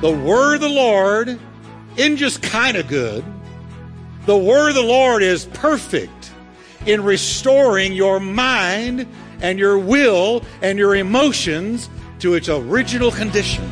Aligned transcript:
The 0.00 0.10
word 0.10 0.54
of 0.54 0.60
the 0.62 0.68
Lord 0.70 1.38
isn't 1.96 2.16
just 2.16 2.42
kind 2.42 2.78
of 2.78 2.88
good. 2.88 3.22
The 4.24 4.34
word 4.34 4.70
of 4.70 4.76
the 4.76 4.82
Lord 4.82 5.22
is 5.22 5.44
perfect 5.44 6.32
in 6.86 7.04
restoring 7.04 7.92
your 7.92 8.18
mind 8.18 9.06
and 9.42 9.58
your 9.58 9.78
will 9.78 10.42
and 10.62 10.78
your 10.78 10.94
emotions 10.96 11.90
to 12.20 12.32
its 12.32 12.48
original 12.48 13.10
condition. 13.10 13.70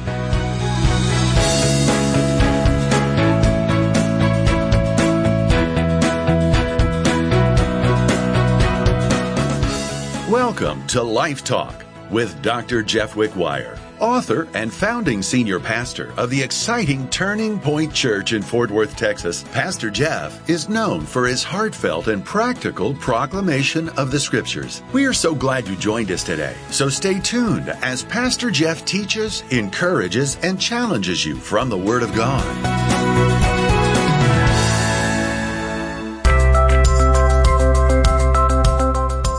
Welcome 10.30 10.86
to 10.88 11.02
Life 11.02 11.42
Talk 11.42 11.86
with 12.10 12.42
Dr. 12.42 12.82
Jeff 12.82 13.14
Wickwire, 13.14 13.78
author 14.00 14.48
and 14.54 14.72
founding 14.72 15.22
senior 15.22 15.60
pastor 15.60 16.12
of 16.16 16.30
the 16.30 16.42
exciting 16.42 17.08
Turning 17.08 17.58
Point 17.58 17.92
Church 17.92 18.32
in 18.32 18.42
Fort 18.42 18.70
Worth, 18.70 18.96
Texas. 18.96 19.44
Pastor 19.52 19.90
Jeff 19.90 20.48
is 20.48 20.68
known 20.68 21.02
for 21.04 21.26
his 21.26 21.44
heartfelt 21.44 22.08
and 22.08 22.24
practical 22.24 22.94
proclamation 22.94 23.88
of 23.90 24.10
the 24.10 24.20
scriptures. 24.20 24.82
We 24.92 25.04
are 25.06 25.12
so 25.12 25.34
glad 25.34 25.68
you 25.68 25.76
joined 25.76 26.10
us 26.10 26.24
today. 26.24 26.54
So 26.70 26.88
stay 26.88 27.20
tuned 27.20 27.68
as 27.82 28.04
Pastor 28.04 28.50
Jeff 28.50 28.84
teaches, 28.84 29.42
encourages, 29.50 30.36
and 30.42 30.60
challenges 30.60 31.24
you 31.24 31.36
from 31.36 31.68
the 31.68 31.78
Word 31.78 32.02
of 32.02 32.14
God. 32.14 32.44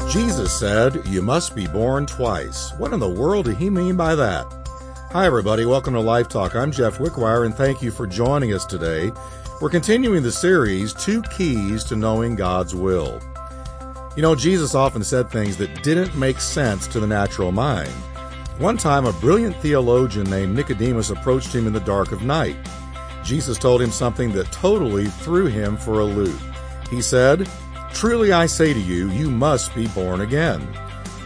Jesus 0.09 0.57
said, 0.57 1.05
You 1.05 1.21
must 1.21 1.55
be 1.55 1.67
born 1.67 2.07
twice. 2.07 2.71
What 2.77 2.93
in 2.93 2.99
the 2.99 3.07
world 3.07 3.45
did 3.45 3.57
he 3.57 3.69
mean 3.69 3.95
by 3.95 4.15
that? 4.15 4.58
Hi, 5.11 5.25
everybody. 5.25 5.65
Welcome 5.65 5.95
to 5.95 5.99
Life 5.99 6.29
Talk. 6.29 6.55
I'm 6.55 6.71
Jeff 6.71 6.99
Wickwire, 6.99 7.43
and 7.43 7.55
thank 7.55 7.81
you 7.81 7.89
for 7.89 8.05
joining 8.05 8.53
us 8.53 8.63
today. 8.63 9.11
We're 9.59 9.71
continuing 9.71 10.21
the 10.21 10.31
series, 10.31 10.93
Two 10.93 11.23
Keys 11.35 11.83
to 11.85 11.95
Knowing 11.95 12.35
God's 12.35 12.75
Will. 12.75 13.19
You 14.15 14.21
know, 14.21 14.35
Jesus 14.35 14.75
often 14.75 15.03
said 15.03 15.31
things 15.31 15.57
that 15.57 15.81
didn't 15.81 16.15
make 16.15 16.39
sense 16.39 16.85
to 16.89 16.99
the 16.99 17.07
natural 17.07 17.51
mind. 17.51 17.89
One 18.59 18.77
time, 18.77 19.07
a 19.07 19.13
brilliant 19.13 19.55
theologian 19.55 20.29
named 20.29 20.55
Nicodemus 20.55 21.09
approached 21.09 21.55
him 21.55 21.65
in 21.65 21.73
the 21.73 21.79
dark 21.79 22.11
of 22.11 22.21
night. 22.21 22.57
Jesus 23.23 23.57
told 23.57 23.81
him 23.81 23.89
something 23.89 24.31
that 24.33 24.51
totally 24.51 25.07
threw 25.07 25.47
him 25.47 25.75
for 25.75 26.01
a 26.01 26.05
loop. 26.05 26.39
He 26.91 27.01
said, 27.01 27.49
Truly 27.93 28.31
I 28.31 28.45
say 28.45 28.75
to 28.75 28.79
you, 28.79 29.09
you 29.09 29.31
must 29.31 29.73
be 29.73 29.87
born 29.87 30.21
again. 30.21 30.67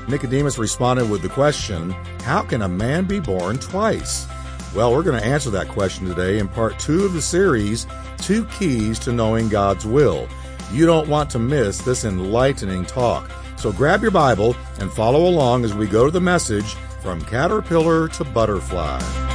Nicodemus 0.07 0.57
responded 0.57 1.09
with 1.09 1.21
the 1.21 1.29
question, 1.29 1.91
How 2.23 2.41
can 2.41 2.61
a 2.61 2.67
man 2.67 3.05
be 3.05 3.19
born 3.19 3.57
twice? 3.57 4.27
Well, 4.75 4.91
we're 4.91 5.03
going 5.03 5.19
to 5.19 5.25
answer 5.25 5.49
that 5.51 5.67
question 5.67 6.07
today 6.07 6.39
in 6.39 6.47
part 6.47 6.79
two 6.79 7.05
of 7.05 7.13
the 7.13 7.21
series, 7.21 7.85
Two 8.17 8.45
Keys 8.45 8.99
to 8.99 9.11
Knowing 9.11 9.49
God's 9.49 9.85
Will. 9.85 10.27
You 10.71 10.85
don't 10.85 11.07
want 11.07 11.29
to 11.31 11.39
miss 11.39 11.77
this 11.79 12.05
enlightening 12.05 12.85
talk. 12.85 13.29
So 13.57 13.71
grab 13.71 14.01
your 14.01 14.11
Bible 14.11 14.55
and 14.79 14.91
follow 14.91 15.27
along 15.27 15.63
as 15.63 15.73
we 15.73 15.87
go 15.87 16.05
to 16.05 16.11
the 16.11 16.19
message 16.19 16.73
from 17.01 17.21
caterpillar 17.21 18.07
to 18.09 18.23
butterfly. 18.23 19.32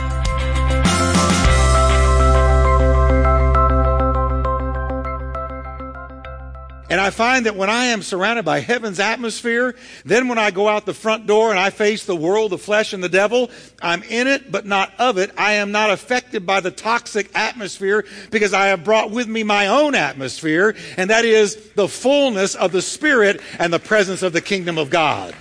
And 6.91 6.99
I 6.99 7.11
find 7.11 7.45
that 7.45 7.55
when 7.55 7.69
I 7.69 7.87
am 7.87 8.03
surrounded 8.03 8.47
by 8.47 8.61
heaven's 8.61 8.99
atmosphere, 8.99 9.77
then 10.07 10.27
when 10.27 10.39
I 10.39 10.51
go 10.51 10.69
out 10.69 10.87
the 10.87 10.95
front 10.95 11.27
door 11.27 11.51
and 11.51 11.59
I 11.59 11.69
face 11.69 12.07
the 12.07 12.17
world, 12.17 12.51
the 12.51 12.59
flesh, 12.59 12.95
and 12.95 13.05
the 13.05 13.11
devil, 13.11 13.51
I'm 13.83 14.03
in 14.05 14.27
it, 14.27 14.51
but 14.51 14.65
not 14.65 14.95
of 14.99 15.19
it. 15.19 15.31
I 15.37 15.55
am 15.55 15.71
not 15.71 15.91
affected 15.91 16.47
by 16.47 16.61
the 16.61 16.71
toxic 16.71 17.31
atmosphere 17.35 18.07
because 18.31 18.55
I 18.55 18.69
have 18.69 18.85
brought 18.85 19.11
with 19.11 19.29
me 19.29 19.43
my 19.43 19.67
own 19.67 19.95
atmosphere, 19.95 20.75
and 20.97 21.11
that 21.11 21.27
is 21.27 21.57
the 21.73 21.89
fullness 21.89 22.55
of 22.55 22.73
the 22.73 22.83
Spirit 22.83 23.43
and 23.59 23.71
the 23.71 23.79
presence 23.79 24.23
of 24.23 24.33
the 24.33 24.41
kingdom 24.41 24.79
of 24.79 24.89
God. 24.89 25.35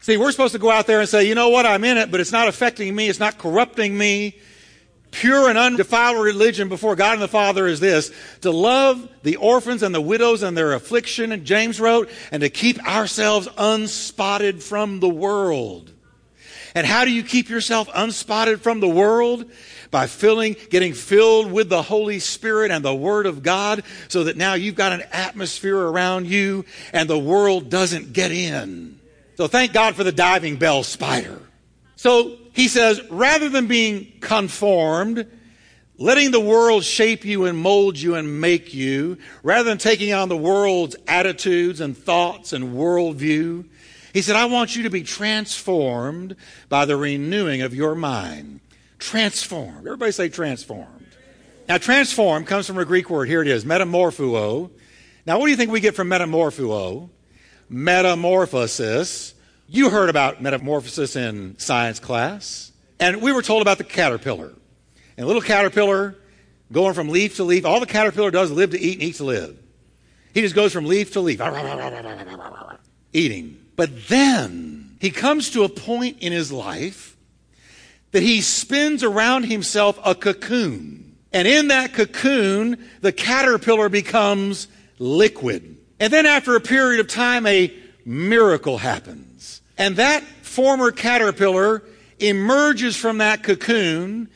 See, 0.00 0.18
we're 0.18 0.32
supposed 0.32 0.52
to 0.52 0.60
go 0.60 0.70
out 0.70 0.86
there 0.86 1.00
and 1.00 1.08
say, 1.08 1.26
you 1.26 1.34
know 1.34 1.48
what, 1.48 1.64
I'm 1.64 1.82
in 1.82 1.96
it, 1.96 2.10
but 2.10 2.20
it's 2.20 2.30
not 2.30 2.46
affecting 2.46 2.94
me, 2.94 3.08
it's 3.08 3.18
not 3.18 3.38
corrupting 3.38 3.96
me 3.96 4.36
pure 5.10 5.48
and 5.48 5.58
undefiled 5.58 6.22
religion 6.22 6.68
before 6.68 6.96
God 6.96 7.14
and 7.14 7.22
the 7.22 7.28
Father 7.28 7.66
is 7.66 7.80
this 7.80 8.10
to 8.42 8.50
love 8.50 9.08
the 9.22 9.36
orphans 9.36 9.82
and 9.82 9.94
the 9.94 10.00
widows 10.00 10.42
and 10.42 10.56
their 10.56 10.72
affliction, 10.72 11.32
and 11.32 11.44
James 11.44 11.80
wrote, 11.80 12.10
and 12.30 12.42
to 12.42 12.50
keep 12.50 12.84
ourselves 12.86 13.48
unspotted 13.56 14.62
from 14.62 15.00
the 15.00 15.08
world. 15.08 15.92
And 16.74 16.86
how 16.86 17.06
do 17.06 17.10
you 17.10 17.22
keep 17.22 17.48
yourself 17.48 17.88
unspotted 17.94 18.60
from 18.60 18.80
the 18.80 18.88
world? 18.88 19.50
By 19.90 20.08
filling, 20.08 20.56
getting 20.68 20.92
filled 20.92 21.50
with 21.50 21.70
the 21.70 21.80
Holy 21.80 22.18
Spirit 22.18 22.70
and 22.70 22.84
the 22.84 22.94
Word 22.94 23.24
of 23.24 23.42
God 23.42 23.82
so 24.08 24.24
that 24.24 24.36
now 24.36 24.54
you've 24.54 24.74
got 24.74 24.92
an 24.92 25.04
atmosphere 25.10 25.78
around 25.78 26.26
you 26.26 26.66
and 26.92 27.08
the 27.08 27.18
world 27.18 27.70
doesn't 27.70 28.12
get 28.12 28.30
in. 28.30 29.00
So 29.36 29.46
thank 29.46 29.72
God 29.72 29.94
for 29.94 30.04
the 30.04 30.12
diving 30.12 30.56
bell 30.56 30.82
spider. 30.82 31.40
So 31.94 32.36
he 32.56 32.68
says, 32.68 33.02
rather 33.10 33.50
than 33.50 33.66
being 33.66 34.10
conformed, 34.20 35.26
letting 35.98 36.30
the 36.30 36.40
world 36.40 36.84
shape 36.84 37.22
you 37.22 37.44
and 37.44 37.58
mold 37.58 37.98
you 37.98 38.14
and 38.14 38.40
make 38.40 38.72
you, 38.72 39.18
rather 39.42 39.68
than 39.68 39.76
taking 39.76 40.14
on 40.14 40.30
the 40.30 40.38
world's 40.38 40.96
attitudes 41.06 41.82
and 41.82 41.94
thoughts 41.94 42.54
and 42.54 42.74
worldview, 42.74 43.66
he 44.14 44.22
said, 44.22 44.36
I 44.36 44.46
want 44.46 44.74
you 44.74 44.84
to 44.84 44.90
be 44.90 45.02
transformed 45.02 46.34
by 46.70 46.86
the 46.86 46.96
renewing 46.96 47.60
of 47.60 47.74
your 47.74 47.94
mind. 47.94 48.60
Transformed. 48.98 49.86
Everybody 49.86 50.12
say 50.12 50.30
transformed. 50.30 51.06
Now, 51.68 51.76
transform 51.76 52.46
comes 52.46 52.66
from 52.66 52.78
a 52.78 52.86
Greek 52.86 53.10
word. 53.10 53.28
Here 53.28 53.42
it 53.42 53.48
is, 53.48 53.66
metamorphuo. 53.66 54.70
Now, 55.26 55.38
what 55.38 55.44
do 55.44 55.50
you 55.50 55.58
think 55.58 55.70
we 55.70 55.80
get 55.80 55.94
from 55.94 56.08
metamorphuo? 56.08 57.10
Metamorphosis 57.68 59.34
you 59.68 59.90
heard 59.90 60.08
about 60.08 60.42
metamorphosis 60.42 61.16
in 61.16 61.58
science 61.58 61.98
class, 61.98 62.72
and 63.00 63.20
we 63.20 63.32
were 63.32 63.42
told 63.42 63.62
about 63.62 63.78
the 63.78 63.84
caterpillar. 63.84 64.52
And 65.16 65.24
a 65.24 65.26
little 65.26 65.42
caterpillar 65.42 66.16
going 66.72 66.94
from 66.94 67.08
leaf 67.08 67.36
to 67.36 67.44
leaf. 67.44 67.64
All 67.64 67.80
the 67.80 67.86
caterpillar 67.86 68.30
does 68.30 68.50
is 68.50 68.56
live 68.56 68.70
to 68.70 68.80
eat 68.80 68.94
and 68.94 69.02
eat 69.02 69.16
to 69.16 69.24
live. 69.24 69.58
He 70.34 70.42
just 70.42 70.54
goes 70.54 70.72
from 70.72 70.84
leaf 70.84 71.12
to 71.14 71.20
leaf, 71.20 71.40
eating. 73.12 73.58
But 73.76 74.08
then 74.08 74.96
he 75.00 75.10
comes 75.10 75.50
to 75.50 75.64
a 75.64 75.68
point 75.68 76.18
in 76.20 76.32
his 76.32 76.52
life 76.52 77.16
that 78.12 78.22
he 78.22 78.40
spins 78.40 79.02
around 79.02 79.44
himself 79.44 79.98
a 80.04 80.14
cocoon. 80.14 81.16
And 81.32 81.48
in 81.48 81.68
that 81.68 81.92
cocoon, 81.92 82.88
the 83.00 83.12
caterpillar 83.12 83.88
becomes 83.88 84.68
liquid. 84.98 85.76
And 85.98 86.12
then 86.12 86.24
after 86.24 86.56
a 86.56 86.60
period 86.60 87.00
of 87.00 87.08
time, 87.08 87.46
a 87.46 87.72
miracle 88.04 88.78
happens. 88.78 89.25
And 89.78 89.96
that 89.96 90.22
former 90.42 90.90
caterpillar 90.90 91.82
emerges 92.18 92.96
from 92.96 93.18
that 93.18 93.42
cocoon 93.42 94.28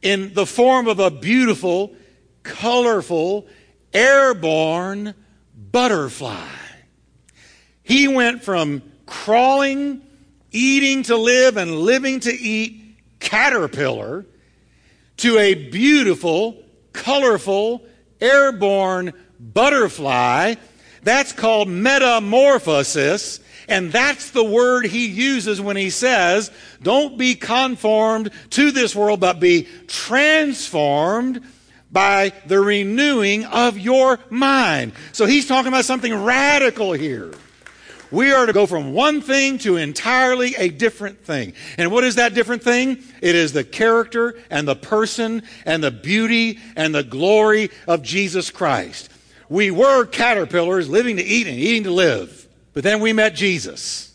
in 0.00 0.34
the 0.34 0.46
form 0.46 0.88
of 0.88 0.98
a 0.98 1.10
beautiful, 1.10 1.94
colorful, 2.42 3.46
airborne 3.92 5.14
butterfly. 5.54 6.48
He 7.82 8.08
went 8.08 8.42
from 8.42 8.82
crawling, 9.06 10.02
eating 10.50 11.04
to 11.04 11.16
live, 11.16 11.56
and 11.56 11.78
living 11.78 12.20
to 12.20 12.32
eat 12.32 12.96
caterpillar 13.20 14.26
to 15.18 15.38
a 15.38 15.54
beautiful, 15.54 16.62
colorful, 16.92 17.84
airborne 18.20 19.12
butterfly. 19.38 20.54
That's 21.02 21.32
called 21.32 21.68
metamorphosis. 21.68 23.40
And 23.68 23.92
that's 23.92 24.30
the 24.30 24.44
word 24.44 24.86
he 24.86 25.06
uses 25.06 25.60
when 25.60 25.76
he 25.76 25.90
says, 25.90 26.50
don't 26.82 27.16
be 27.16 27.34
conformed 27.34 28.30
to 28.50 28.70
this 28.70 28.94
world, 28.94 29.20
but 29.20 29.40
be 29.40 29.68
transformed 29.86 31.42
by 31.90 32.32
the 32.46 32.60
renewing 32.60 33.44
of 33.44 33.78
your 33.78 34.18
mind. 34.30 34.92
So 35.12 35.26
he's 35.26 35.46
talking 35.46 35.68
about 35.68 35.84
something 35.84 36.24
radical 36.24 36.92
here. 36.92 37.32
We 38.10 38.30
are 38.30 38.44
to 38.44 38.52
go 38.52 38.66
from 38.66 38.92
one 38.92 39.22
thing 39.22 39.56
to 39.58 39.78
entirely 39.78 40.54
a 40.56 40.68
different 40.68 41.24
thing. 41.24 41.54
And 41.78 41.90
what 41.90 42.04
is 42.04 42.16
that 42.16 42.34
different 42.34 42.62
thing? 42.62 43.02
It 43.22 43.34
is 43.34 43.54
the 43.54 43.64
character 43.64 44.38
and 44.50 44.68
the 44.68 44.76
person 44.76 45.42
and 45.64 45.82
the 45.82 45.90
beauty 45.90 46.58
and 46.76 46.94
the 46.94 47.04
glory 47.04 47.70
of 47.86 48.02
Jesus 48.02 48.50
Christ. 48.50 49.08
We 49.48 49.70
were 49.70 50.04
caterpillars 50.04 50.90
living 50.90 51.16
to 51.16 51.22
eat 51.22 51.46
and 51.46 51.58
eating 51.58 51.84
to 51.84 51.90
live. 51.90 52.41
But 52.72 52.84
then 52.84 53.00
we 53.00 53.12
met 53.12 53.34
Jesus. 53.34 54.14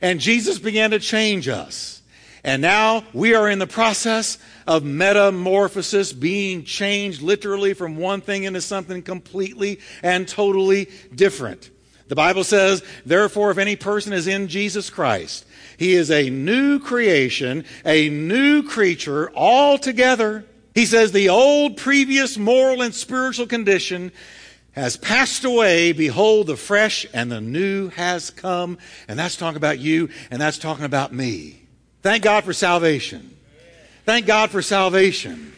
And 0.00 0.20
Jesus 0.20 0.58
began 0.58 0.90
to 0.90 0.98
change 0.98 1.48
us. 1.48 2.02
And 2.44 2.60
now 2.60 3.04
we 3.14 3.34
are 3.34 3.48
in 3.48 3.58
the 3.58 3.66
process 3.66 4.36
of 4.66 4.84
metamorphosis, 4.84 6.12
being 6.12 6.64
changed 6.64 7.22
literally 7.22 7.72
from 7.72 7.96
one 7.96 8.20
thing 8.20 8.44
into 8.44 8.60
something 8.60 9.02
completely 9.02 9.80
and 10.02 10.28
totally 10.28 10.90
different. 11.14 11.70
The 12.08 12.14
Bible 12.14 12.44
says, 12.44 12.84
therefore, 13.06 13.50
if 13.50 13.56
any 13.56 13.76
person 13.76 14.12
is 14.12 14.26
in 14.26 14.48
Jesus 14.48 14.90
Christ, 14.90 15.46
he 15.78 15.94
is 15.94 16.10
a 16.10 16.28
new 16.28 16.78
creation, 16.78 17.64
a 17.84 18.10
new 18.10 18.62
creature 18.62 19.34
altogether. 19.34 20.44
He 20.74 20.84
says 20.84 21.12
the 21.12 21.30
old 21.30 21.78
previous 21.78 22.36
moral 22.36 22.82
and 22.82 22.94
spiritual 22.94 23.46
condition 23.46 24.12
has 24.74 24.96
passed 24.96 25.44
away. 25.44 25.92
Behold, 25.92 26.48
the 26.48 26.56
fresh 26.56 27.06
and 27.12 27.30
the 27.30 27.40
new 27.40 27.88
has 27.90 28.30
come. 28.30 28.78
And 29.08 29.18
that's 29.18 29.36
talking 29.36 29.56
about 29.56 29.78
you, 29.78 30.08
and 30.30 30.40
that's 30.40 30.58
talking 30.58 30.84
about 30.84 31.12
me. 31.12 31.62
Thank 32.02 32.22
God 32.22 32.44
for 32.44 32.52
salvation. 32.52 33.36
Thank 34.04 34.26
God 34.26 34.50
for 34.50 34.60
salvation. 34.60 35.52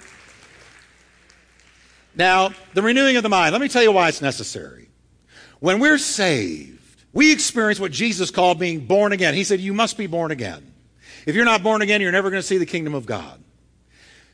Now, 2.14 2.50
the 2.74 2.82
renewing 2.82 3.16
of 3.16 3.22
the 3.22 3.28
mind, 3.28 3.52
let 3.52 3.60
me 3.60 3.68
tell 3.68 3.82
you 3.82 3.92
why 3.92 4.08
it's 4.08 4.22
necessary. 4.22 4.88
When 5.60 5.80
we're 5.80 5.98
saved, 5.98 6.78
we 7.12 7.32
experience 7.32 7.80
what 7.80 7.92
Jesus 7.92 8.30
called 8.30 8.58
being 8.58 8.86
born 8.86 9.12
again. 9.12 9.34
He 9.34 9.44
said, 9.44 9.60
You 9.60 9.74
must 9.74 9.98
be 9.98 10.06
born 10.06 10.30
again. 10.30 10.72
If 11.26 11.34
you're 11.34 11.44
not 11.44 11.62
born 11.62 11.82
again, 11.82 12.00
you're 12.00 12.12
never 12.12 12.30
going 12.30 12.40
to 12.40 12.46
see 12.46 12.58
the 12.58 12.66
kingdom 12.66 12.94
of 12.94 13.04
God. 13.04 13.42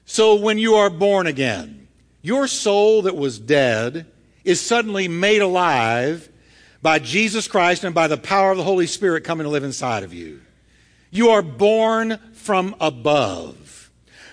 So 0.05 0.35
when 0.35 0.59
you 0.59 0.75
are 0.75 0.91
born 0.91 1.27
again, 1.27 1.89
your 2.21 2.47
soul 2.47 3.03
that 3.03 3.17
was 3.17 3.39
dead 3.39 4.07
is 4.45 4.61
suddenly 4.61 5.09
made 5.09 5.43
alive 5.43 6.29
by 6.83 6.99
Jesus 6.99 7.47
Christ 7.47 7.85
and 7.85 7.95
by 7.95 8.09
the 8.09 8.17
power 8.17 8.51
of 8.51 8.57
the 8.57 8.65
Holy 8.65 8.87
Spirit 8.87 9.25
coming 9.25 9.45
to 9.45 9.51
live 9.51 9.65
inside 9.65 10.03
of 10.03 10.13
you. 10.13 10.41
You 11.11 11.31
are 11.31 11.43
born 11.43 12.19
from 12.33 12.75
above. 12.81 13.91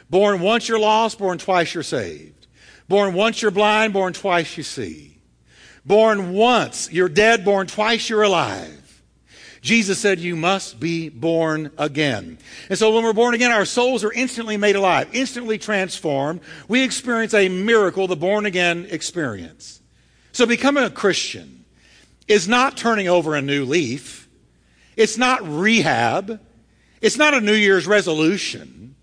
Born 0.10 0.40
once 0.40 0.68
you're 0.68 0.80
lost, 0.80 1.20
born 1.20 1.38
twice 1.38 1.74
you're 1.74 1.84
saved. 1.84 2.48
Born 2.88 3.14
once 3.14 3.42
you're 3.42 3.52
blind, 3.52 3.94
born 3.94 4.14
twice 4.14 4.58
you 4.58 4.64
see. 4.64 5.18
Born 5.86 6.34
once 6.34 6.92
you're 6.92 7.10
dead, 7.10 7.46
born 7.46 7.68
twice 7.68 8.10
you're 8.10 8.24
alive. 8.24 8.76
Jesus 9.62 10.00
said, 10.00 10.20
You 10.20 10.36
must 10.36 10.80
be 10.80 11.10
born 11.10 11.72
again. 11.78 12.38
And 12.70 12.80
so 12.80 12.94
when 12.94 13.04
we're 13.04 13.14
born 13.14 13.36
again, 13.36 13.52
our 13.52 13.66
souls 13.66 14.04
are 14.04 14.12
instantly 14.12 14.58
made 14.58 14.76
alive, 14.76 15.10
instantly 15.14 15.58
transformed. 15.58 16.42
We 16.68 16.84
experience 16.84 17.34
a 17.34 17.50
miracle, 17.50 18.08
the 18.08 18.16
born 18.16 18.46
again 18.46 18.88
experience. 18.90 19.79
So 20.40 20.46
becoming 20.46 20.86
a 20.86 20.90
Christian 20.90 21.66
is 22.26 22.48
not 22.48 22.78
turning 22.78 23.10
over 23.10 23.36
a 23.36 23.42
new 23.42 23.66
leaf. 23.66 24.30
It's 24.96 25.18
not 25.18 25.46
rehab. 25.46 26.40
It's 27.02 27.18
not 27.18 27.34
a 27.34 27.42
New 27.42 27.56
Year's 27.56 27.86
resolution. 27.86 28.96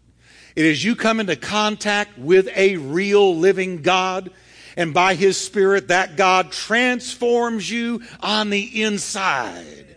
It 0.54 0.64
is 0.64 0.82
you 0.82 0.96
come 0.96 1.20
into 1.20 1.36
contact 1.36 2.16
with 2.16 2.48
a 2.56 2.78
real 2.78 3.36
living 3.36 3.82
God, 3.82 4.30
and 4.78 4.94
by 4.94 5.14
His 5.14 5.36
Spirit, 5.36 5.88
that 5.88 6.16
God 6.16 6.52
transforms 6.52 7.70
you 7.70 8.00
on 8.20 8.48
the 8.48 8.82
inside. 8.82 9.94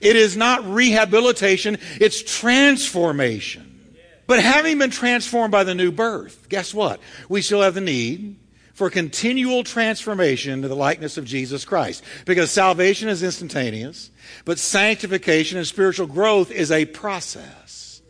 It 0.00 0.16
is 0.16 0.36
not 0.36 0.68
rehabilitation, 0.68 1.78
it's 2.00 2.20
transformation. 2.20 3.94
But 4.26 4.42
having 4.42 4.78
been 4.78 4.90
transformed 4.90 5.52
by 5.52 5.62
the 5.62 5.76
new 5.76 5.92
birth, 5.92 6.48
guess 6.48 6.74
what? 6.74 6.98
We 7.28 7.42
still 7.42 7.62
have 7.62 7.74
the 7.74 7.80
need 7.80 8.40
for 8.80 8.88
continual 8.88 9.62
transformation 9.62 10.54
into 10.54 10.66
the 10.66 10.74
likeness 10.74 11.18
of 11.18 11.26
Jesus 11.26 11.66
Christ. 11.66 12.02
Because 12.24 12.50
salvation 12.50 13.10
is 13.10 13.22
instantaneous, 13.22 14.10
but 14.46 14.58
sanctification 14.58 15.58
and 15.58 15.66
spiritual 15.66 16.06
growth 16.06 16.50
is 16.50 16.70
a 16.70 16.86
process 16.86 18.00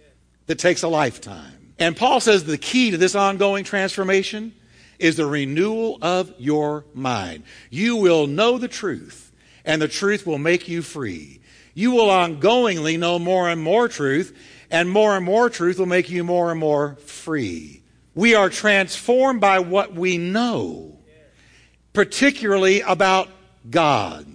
that 0.46 0.60
takes 0.60 0.84
a 0.84 0.88
lifetime. 0.88 1.74
And 1.80 1.96
Paul 1.96 2.20
says 2.20 2.44
the 2.44 2.56
key 2.56 2.92
to 2.92 2.96
this 2.96 3.16
ongoing 3.16 3.64
transformation 3.64 4.54
is 5.00 5.16
the 5.16 5.26
renewal 5.26 5.98
of 6.02 6.32
your 6.38 6.84
mind. 6.94 7.42
You 7.70 7.96
will 7.96 8.28
know 8.28 8.56
the 8.56 8.68
truth, 8.68 9.32
and 9.64 9.82
the 9.82 9.88
truth 9.88 10.24
will 10.24 10.38
make 10.38 10.68
you 10.68 10.82
free. 10.82 11.40
You 11.74 11.90
will 11.90 12.10
ongoingly 12.10 12.96
know 12.96 13.18
more 13.18 13.48
and 13.48 13.60
more 13.60 13.88
truth, 13.88 14.38
and 14.70 14.88
more 14.88 15.16
and 15.16 15.24
more 15.24 15.50
truth 15.50 15.80
will 15.80 15.86
make 15.86 16.10
you 16.10 16.22
more 16.22 16.52
and 16.52 16.60
more 16.60 16.94
free. 17.04 17.79
We 18.14 18.34
are 18.34 18.48
transformed 18.48 19.40
by 19.40 19.60
what 19.60 19.94
we 19.94 20.18
know, 20.18 20.98
particularly 21.92 22.80
about 22.80 23.28
God. 23.68 24.26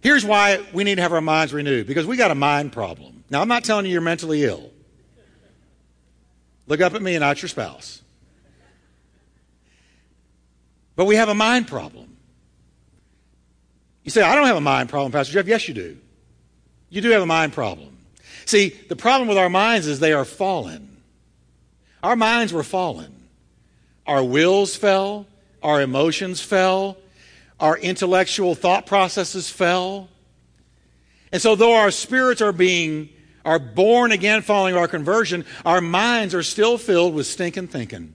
Here's 0.00 0.24
why 0.24 0.64
we 0.72 0.84
need 0.84 0.94
to 0.96 1.02
have 1.02 1.12
our 1.12 1.20
minds 1.20 1.52
renewed 1.52 1.86
because 1.86 2.06
we 2.06 2.16
got 2.16 2.30
a 2.30 2.34
mind 2.34 2.72
problem. 2.72 3.24
Now, 3.30 3.40
I'm 3.40 3.48
not 3.48 3.64
telling 3.64 3.84
you 3.86 3.92
you're 3.92 4.00
mentally 4.00 4.44
ill. 4.44 4.70
Look 6.66 6.80
up 6.80 6.94
at 6.94 7.02
me 7.02 7.14
and 7.14 7.20
not 7.20 7.42
your 7.42 7.48
spouse. 7.48 8.02
But 10.96 11.04
we 11.04 11.16
have 11.16 11.28
a 11.28 11.34
mind 11.34 11.68
problem. 11.68 12.16
You 14.04 14.10
say, 14.10 14.22
I 14.22 14.34
don't 14.34 14.46
have 14.46 14.56
a 14.56 14.60
mind 14.60 14.88
problem, 14.88 15.12
Pastor 15.12 15.34
Jeff. 15.34 15.46
Yes, 15.46 15.68
you 15.68 15.74
do. 15.74 15.98
You 16.90 17.00
do 17.00 17.10
have 17.10 17.22
a 17.22 17.26
mind 17.26 17.52
problem. 17.52 17.96
See, 18.46 18.70
the 18.70 18.96
problem 18.96 19.28
with 19.28 19.36
our 19.36 19.50
minds 19.50 19.86
is 19.86 20.00
they 20.00 20.14
are 20.14 20.24
fallen. 20.24 20.96
Our 22.02 22.16
minds 22.16 22.52
were 22.52 22.62
fallen. 22.62 23.17
Our 24.08 24.24
wills 24.24 24.74
fell, 24.74 25.26
our 25.62 25.82
emotions 25.82 26.40
fell, 26.40 26.96
our 27.60 27.76
intellectual 27.76 28.54
thought 28.54 28.86
processes 28.86 29.50
fell. 29.50 30.08
And 31.30 31.42
so, 31.42 31.54
though 31.54 31.74
our 31.74 31.90
spirits 31.90 32.40
are 32.40 32.52
being 32.52 33.10
are 33.44 33.58
born 33.58 34.10
again 34.10 34.40
following 34.40 34.76
our 34.76 34.88
conversion, 34.88 35.44
our 35.66 35.82
minds 35.82 36.34
are 36.34 36.42
still 36.42 36.78
filled 36.78 37.14
with 37.14 37.26
stinking 37.26 37.68
thinking. 37.68 38.14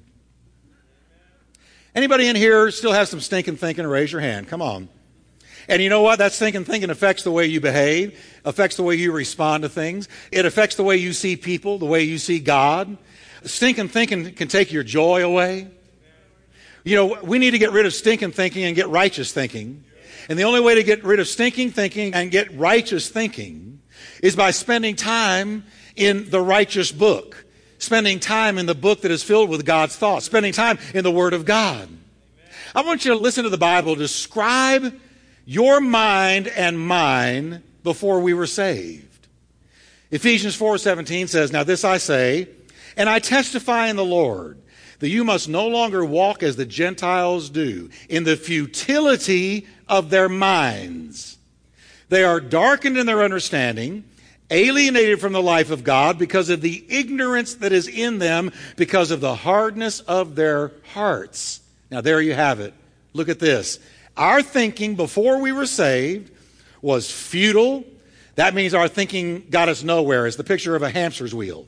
Anybody 1.93 2.27
in 2.27 2.35
here 2.35 2.71
still 2.71 2.91
has 2.91 3.09
some 3.09 3.21
stinking 3.21 3.57
thinking? 3.57 3.85
Raise 3.85 4.11
your 4.11 4.21
hand. 4.21 4.47
Come 4.47 4.63
on. 4.63 4.89
And 5.67 5.79
you 5.79 5.89
know 5.89 6.01
what? 6.01 6.17
That 6.17 6.33
stinking 6.33 6.65
thinking 6.65 6.89
affects 6.89 7.23
the 7.23 7.31
way 7.31 7.45
you 7.45 7.61
behave, 7.61 8.19
affects 8.43 8.77
the 8.77 8.83
way 8.83 8.95
you 8.95 9.11
respond 9.11 9.61
to 9.61 9.69
things. 9.69 10.09
It 10.31 10.47
affects 10.47 10.75
the 10.75 10.83
way 10.83 10.97
you 10.97 11.13
see 11.13 11.35
people, 11.35 11.77
the 11.77 11.85
way 11.85 12.01
you 12.01 12.17
see 12.17 12.39
God. 12.39 12.97
Stinking 13.43 13.89
thinking 13.89 14.33
can 14.33 14.47
take 14.47 14.71
your 14.71 14.83
joy 14.83 15.23
away. 15.23 15.67
You 16.83 16.95
know, 16.97 17.19
we 17.21 17.39
need 17.39 17.51
to 17.51 17.57
get 17.57 17.71
rid 17.71 17.85
of 17.85 17.93
stinking 17.93 18.31
thinking 18.31 18.63
and 18.63 18.75
get 18.75 18.89
righteous 18.89 19.31
thinking. 19.31 19.83
And 20.29 20.37
the 20.37 20.43
only 20.43 20.59
way 20.59 20.75
to 20.75 20.83
get 20.83 21.03
rid 21.03 21.19
of 21.19 21.27
stinking 21.27 21.71
thinking 21.71 22.13
and 22.13 22.31
get 22.31 22.53
righteous 22.57 23.09
thinking 23.09 23.81
is 24.21 24.35
by 24.35 24.51
spending 24.51 24.95
time 24.95 25.65
in 25.95 26.29
the 26.29 26.41
righteous 26.41 26.91
book, 26.91 27.45
spending 27.77 28.19
time 28.19 28.57
in 28.57 28.65
the 28.65 28.75
book 28.75 29.01
that 29.01 29.11
is 29.11 29.23
filled 29.23 29.49
with 29.49 29.65
God's 29.65 29.95
thoughts, 29.95 30.25
spending 30.25 30.53
time 30.53 30.77
in 30.93 31.03
the 31.03 31.11
Word 31.11 31.33
of 31.33 31.45
God. 31.45 31.87
I 32.75 32.81
want 32.81 33.05
you 33.05 33.11
to 33.11 33.17
listen 33.17 33.43
to 33.43 33.49
the 33.49 33.57
Bible 33.57 33.95
describe 33.95 34.93
your 35.45 35.79
mind 35.81 36.47
and 36.47 36.79
mine 36.79 37.63
before 37.83 38.19
we 38.19 38.33
were 38.33 38.47
saved. 38.47 39.27
Ephesians 40.09 40.55
4:17 40.55 41.27
says, 41.27 41.51
"Now 41.51 41.63
this 41.63 41.83
I 41.83 41.97
say, 41.97 42.47
and 42.95 43.09
I 43.09 43.19
testify 43.19 43.87
in 43.87 43.95
the 43.95 44.05
Lord, 44.05 44.57
that 45.03 45.09
you 45.09 45.25
must 45.25 45.49
no 45.49 45.67
longer 45.67 46.05
walk 46.05 46.41
as 46.43 46.55
the 46.55 46.65
Gentiles 46.65 47.49
do, 47.49 47.89
in 48.07 48.23
the 48.23 48.37
futility 48.37 49.67
of 49.89 50.09
their 50.09 50.29
minds. 50.29 51.37
They 52.07 52.23
are 52.23 52.39
darkened 52.39 52.97
in 52.97 53.05
their 53.05 53.21
understanding, 53.21 54.05
alienated 54.49 55.19
from 55.19 55.33
the 55.33 55.41
life 55.41 55.71
of 55.71 55.83
God 55.83 56.17
because 56.17 56.49
of 56.49 56.61
the 56.61 56.85
ignorance 56.87 57.55
that 57.55 57.73
is 57.73 57.89
in 57.89 58.19
them, 58.19 58.53
because 58.77 59.11
of 59.11 59.19
the 59.19 59.35
hardness 59.35 59.99
of 59.99 60.35
their 60.35 60.71
hearts. 60.93 61.59
Now, 61.91 61.99
there 61.99 62.21
you 62.21 62.33
have 62.33 62.61
it. 62.61 62.73
Look 63.11 63.27
at 63.27 63.39
this. 63.39 63.79
Our 64.15 64.41
thinking 64.41 64.95
before 64.95 65.41
we 65.41 65.51
were 65.51 65.65
saved 65.65 66.31
was 66.81 67.11
futile. 67.11 67.83
That 68.35 68.53
means 68.53 68.73
our 68.73 68.87
thinking 68.87 69.47
got 69.49 69.67
us 69.67 69.83
nowhere. 69.83 70.27
It's 70.27 70.37
the 70.37 70.45
picture 70.45 70.77
of 70.77 70.81
a 70.81 70.89
hamster's 70.89 71.35
wheel. 71.35 71.67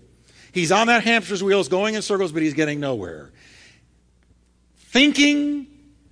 He's 0.56 0.72
on 0.72 0.88
that 0.88 1.04
hamster's 1.04 1.44
wheels 1.44 1.68
going 1.68 1.96
in 1.96 2.02
circles, 2.02 2.32
but 2.32 2.42
he's 2.42 2.54
getting 2.54 2.80
nowhere. 2.80 3.30
Thinking 4.78 5.68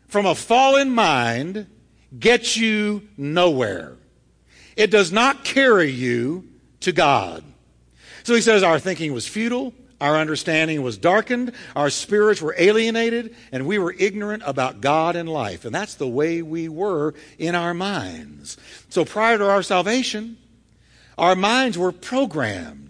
from 0.09 0.25
a 0.25 0.35
fallen 0.35 0.91
mind 0.91 1.65
gets 2.19 2.57
you 2.57 3.07
nowhere. 3.15 3.95
It 4.75 4.91
does 4.91 5.13
not 5.13 5.45
carry 5.45 5.91
you 5.91 6.49
to 6.81 6.91
God. 6.91 7.41
So 8.23 8.35
he 8.35 8.41
says, 8.41 8.63
Our 8.63 8.79
thinking 8.79 9.13
was 9.13 9.25
futile, 9.25 9.73
our 10.01 10.17
understanding 10.17 10.81
was 10.81 10.97
darkened, 10.97 11.53
our 11.73 11.89
spirits 11.89 12.41
were 12.41 12.53
alienated, 12.57 13.37
and 13.53 13.65
we 13.65 13.77
were 13.77 13.95
ignorant 13.97 14.43
about 14.45 14.81
God 14.81 15.15
and 15.15 15.29
life. 15.29 15.63
And 15.63 15.73
that's 15.73 15.95
the 15.95 16.07
way 16.07 16.41
we 16.41 16.67
were 16.67 17.13
in 17.37 17.55
our 17.55 17.73
minds. 17.73 18.57
So 18.89 19.05
prior 19.05 19.37
to 19.37 19.49
our 19.49 19.63
salvation, 19.63 20.35
our 21.17 21.33
minds 21.33 21.77
were 21.77 21.93
programmed 21.93 22.82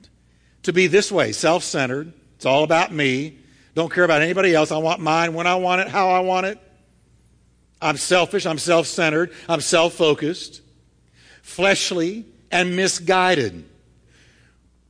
to 0.63 0.73
be 0.73 0.87
this 0.87 1.11
way 1.11 1.31
self 1.31 1.63
centered. 1.63 2.13
It's 2.35 2.45
all 2.45 2.63
about 2.63 2.91
me. 2.91 3.37
Don't 3.75 3.91
care 3.91 4.03
about 4.03 4.21
anybody 4.21 4.53
else. 4.53 4.71
I 4.71 4.77
want 4.77 4.99
mine 4.99 5.33
when 5.33 5.47
I 5.47 5.55
want 5.55 5.81
it, 5.81 5.87
how 5.87 6.09
I 6.09 6.19
want 6.19 6.45
it. 6.45 6.59
I'm 7.81 7.97
selfish. 7.97 8.45
I'm 8.45 8.57
self 8.57 8.87
centered. 8.87 9.31
I'm 9.47 9.61
self 9.61 9.93
focused, 9.93 10.61
fleshly, 11.41 12.25
and 12.51 12.75
misguided. 12.75 13.65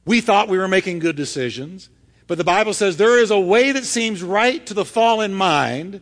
We 0.05 0.21
thought 0.21 0.49
we 0.49 0.57
were 0.57 0.67
making 0.67 0.99
good 0.99 1.15
decisions, 1.15 1.89
but 2.27 2.37
the 2.37 2.43
Bible 2.43 2.73
says 2.73 2.97
there 2.97 3.19
is 3.19 3.31
a 3.31 3.39
way 3.39 3.71
that 3.71 3.85
seems 3.85 4.21
right 4.21 4.65
to 4.65 4.73
the 4.73 4.85
fallen 4.85 5.33
mind, 5.33 6.01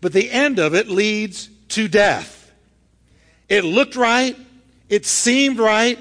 but 0.00 0.12
the 0.12 0.30
end 0.30 0.58
of 0.58 0.74
it 0.74 0.88
leads 0.88 1.50
to 1.68 1.88
death. 1.88 2.52
It 3.48 3.64
looked 3.64 3.96
right, 3.96 4.36
It 4.88 5.06
seemed 5.06 5.58
right. 5.58 5.98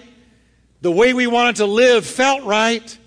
The 0.81 0.91
way 0.91 1.13
we 1.13 1.27
wanted 1.27 1.57
to 1.57 1.65
live 1.65 2.05
felt 2.05 2.43
right. 2.43 2.97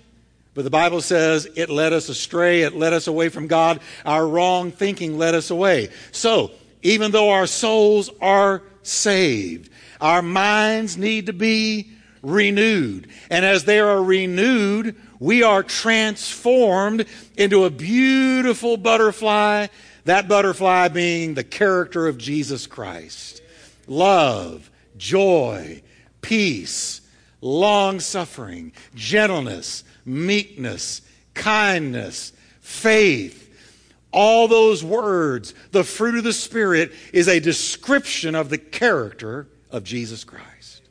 But 0.57 0.63
the 0.63 0.71
Bible 0.71 1.01
says 1.01 1.47
it 1.55 1.69
led 1.69 1.93
us 1.93 2.09
astray. 2.09 2.63
It 2.63 2.75
led 2.75 2.91
us 2.91 3.05
away 3.05 3.29
from 3.29 3.45
God. 3.45 3.79
Our 4.03 4.27
wrong 4.27 4.71
thinking 4.71 5.19
led 5.19 5.35
us 5.35 5.51
away. 5.51 5.89
So, 6.11 6.49
even 6.81 7.11
though 7.11 7.29
our 7.29 7.45
souls 7.45 8.09
are 8.19 8.63
saved, 8.81 9.69
our 10.01 10.23
minds 10.23 10.97
need 10.97 11.27
to 11.27 11.33
be 11.33 11.91
renewed. 12.23 13.07
And 13.29 13.45
as 13.45 13.65
they 13.65 13.79
are 13.79 14.03
renewed, 14.03 14.95
we 15.19 15.43
are 15.43 15.61
transformed 15.61 17.05
into 17.37 17.65
a 17.65 17.69
beautiful 17.69 18.77
butterfly, 18.77 19.67
that 20.05 20.27
butterfly 20.27 20.87
being 20.87 21.35
the 21.35 21.43
character 21.43 22.07
of 22.07 22.17
Jesus 22.17 22.65
Christ. 22.65 23.43
Love, 23.85 24.71
joy, 24.97 25.83
peace, 26.21 27.01
long 27.41 27.99
suffering, 27.99 28.71
gentleness, 28.95 29.83
meekness, 30.07 31.01
kindness, 31.33 32.33
faith. 32.61 33.43
All 34.11 34.47
those 34.47 34.83
words, 34.83 35.53
the 35.71 35.83
fruit 35.83 36.17
of 36.17 36.23
the 36.23 36.33
Spirit, 36.33 36.93
is 37.13 37.27
a 37.27 37.39
description 37.39 38.33
of 38.33 38.49
the 38.49 38.57
character 38.57 39.47
of 39.69 39.83
Jesus 39.83 40.23
Christ. 40.23 40.81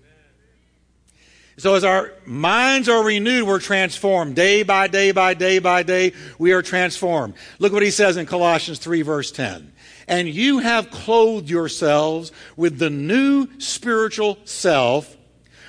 So 1.59 1.75
as 1.75 1.85
our 1.85 2.13
minds 2.27 2.89
are 2.89 3.03
renewed, 3.03 3.47
we're 3.47 3.61
transformed. 3.61 4.37
Day 4.37 4.63
by 4.63 4.89
day 4.89 5.13
by 5.13 5.33
day 5.33 5.59
by 5.59 5.83
day, 5.83 6.13
we 6.39 6.53
are 6.53 6.61
transformed. 6.61 7.35
Look 7.59 7.73
what 7.73 7.83
he 7.83 7.91
says 7.91 8.19
in 8.19 8.27
Colossians 8.27 8.79
3 8.79 9.01
verse 9.03 9.33
10. 9.33 9.73
And 10.07 10.29
you 10.29 10.59
have 10.59 10.91
clothed 10.91 11.49
yourselves 11.49 12.31
with 12.57 12.79
the 12.79 12.91
new 12.91 13.49
spiritual 13.59 14.37
self, 14.45 15.16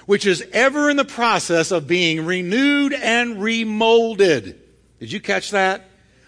which 0.08 0.26
is 0.26 0.44
ever 0.52 0.90
in 0.90 0.98
the 0.98 1.06
process 1.06 1.70
of 1.70 1.86
being 1.86 2.26
renewed 2.26 2.94
and 2.94 3.40
remolded. 3.40 4.60
Did 5.00 5.12
you 5.12 5.20
catch 5.20 5.52
that? 5.52 5.84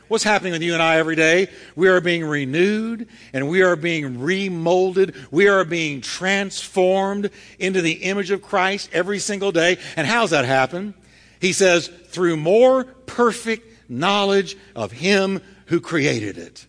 What's 0.10 0.24
happening 0.24 0.54
with 0.54 0.62
you 0.62 0.74
and 0.74 0.82
I 0.82 0.98
every 0.98 1.16
day? 1.16 1.48
We 1.76 1.88
are 1.88 2.02
being 2.02 2.26
renewed 2.26 3.08
and 3.32 3.48
we 3.48 3.62
are 3.62 3.76
being 3.76 4.20
remolded. 4.20 5.16
We 5.32 5.48
are 5.48 5.64
being 5.64 6.02
transformed 6.02 7.30
into 7.58 7.82
the 7.82 7.94
image 7.94 8.32
of 8.32 8.42
Christ 8.42 8.90
every 8.92 9.20
single 9.20 9.52
day. 9.52 9.78
And 9.96 10.06
how's 10.06 10.32
that 10.32 10.46
happen? 10.46 10.94
He 11.40 11.54
says, 11.54 11.88
through 11.88 12.38
more 12.38 12.84
perfect 12.84 13.90
knowledge 13.90 14.58
of 14.76 14.92
Him 14.92 15.42
who 15.68 15.80
created 15.80 16.38
it. 16.38 16.66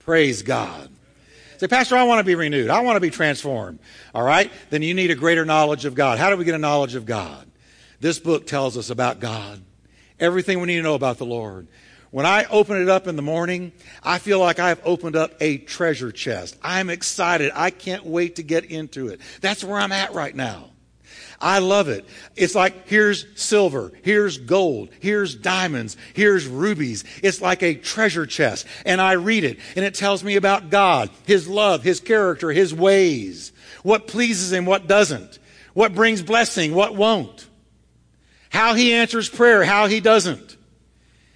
Praise 0.00 0.42
God. 0.42 0.90
Say, 1.58 1.68
Pastor, 1.68 1.96
I 1.96 2.04
want 2.04 2.20
to 2.20 2.24
be 2.24 2.34
renewed. 2.34 2.70
I 2.70 2.80
want 2.80 2.96
to 2.96 3.00
be 3.00 3.10
transformed. 3.10 3.78
All 4.14 4.22
right? 4.22 4.52
Then 4.70 4.82
you 4.82 4.94
need 4.94 5.10
a 5.10 5.14
greater 5.14 5.44
knowledge 5.44 5.84
of 5.84 5.94
God. 5.94 6.18
How 6.18 6.30
do 6.30 6.36
we 6.36 6.44
get 6.44 6.54
a 6.54 6.58
knowledge 6.58 6.94
of 6.94 7.06
God? 7.06 7.46
This 8.00 8.18
book 8.18 8.46
tells 8.46 8.76
us 8.76 8.90
about 8.90 9.20
God 9.20 9.62
everything 10.18 10.60
we 10.60 10.66
need 10.66 10.76
to 10.76 10.82
know 10.82 10.94
about 10.94 11.18
the 11.18 11.26
Lord. 11.26 11.66
When 12.10 12.24
I 12.24 12.44
open 12.44 12.80
it 12.80 12.88
up 12.88 13.06
in 13.06 13.16
the 13.16 13.22
morning, 13.22 13.72
I 14.02 14.18
feel 14.18 14.38
like 14.38 14.58
I've 14.58 14.80
opened 14.84 15.16
up 15.16 15.34
a 15.40 15.58
treasure 15.58 16.12
chest. 16.12 16.56
I'm 16.62 16.88
excited. 16.88 17.52
I 17.54 17.70
can't 17.70 18.06
wait 18.06 18.36
to 18.36 18.42
get 18.42 18.64
into 18.64 19.08
it. 19.08 19.20
That's 19.40 19.64
where 19.64 19.78
I'm 19.78 19.92
at 19.92 20.14
right 20.14 20.34
now. 20.34 20.70
I 21.40 21.58
love 21.58 21.88
it. 21.88 22.04
It's 22.34 22.54
like 22.54 22.88
here's 22.88 23.26
silver, 23.34 23.92
here's 24.02 24.38
gold, 24.38 24.90
here's 25.00 25.34
diamonds, 25.34 25.96
here's 26.14 26.46
rubies. 26.46 27.04
It's 27.22 27.40
like 27.40 27.62
a 27.62 27.74
treasure 27.74 28.26
chest. 28.26 28.66
And 28.84 29.00
I 29.00 29.12
read 29.12 29.44
it, 29.44 29.58
and 29.74 29.84
it 29.84 29.94
tells 29.94 30.24
me 30.24 30.36
about 30.36 30.70
God, 30.70 31.10
His 31.26 31.48
love, 31.48 31.82
His 31.82 32.00
character, 32.00 32.50
His 32.50 32.72
ways, 32.74 33.52
what 33.82 34.06
pleases 34.06 34.52
Him, 34.52 34.66
what 34.66 34.86
doesn't, 34.86 35.38
what 35.74 35.94
brings 35.94 36.22
blessing, 36.22 36.74
what 36.74 36.94
won't 36.94 37.46
how 38.56 38.74
he 38.74 38.94
answers 38.94 39.28
prayer, 39.28 39.64
how 39.64 39.86
he 39.86 40.00
doesn't. 40.00 40.56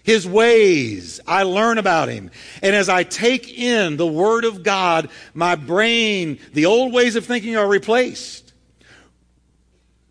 His 0.02 0.26
ways, 0.26 1.20
I 1.26 1.42
learn 1.42 1.76
about 1.76 2.08
him. 2.08 2.30
And 2.62 2.74
as 2.74 2.88
I 2.88 3.04
take 3.04 3.52
in 3.52 3.98
the 3.98 4.06
Word 4.06 4.44
of 4.44 4.62
God, 4.62 5.10
my 5.34 5.54
brain, 5.54 6.38
the 6.54 6.66
old 6.66 6.92
ways 6.94 7.16
of 7.16 7.26
thinking 7.26 7.56
are 7.56 7.68
replaced, 7.68 8.49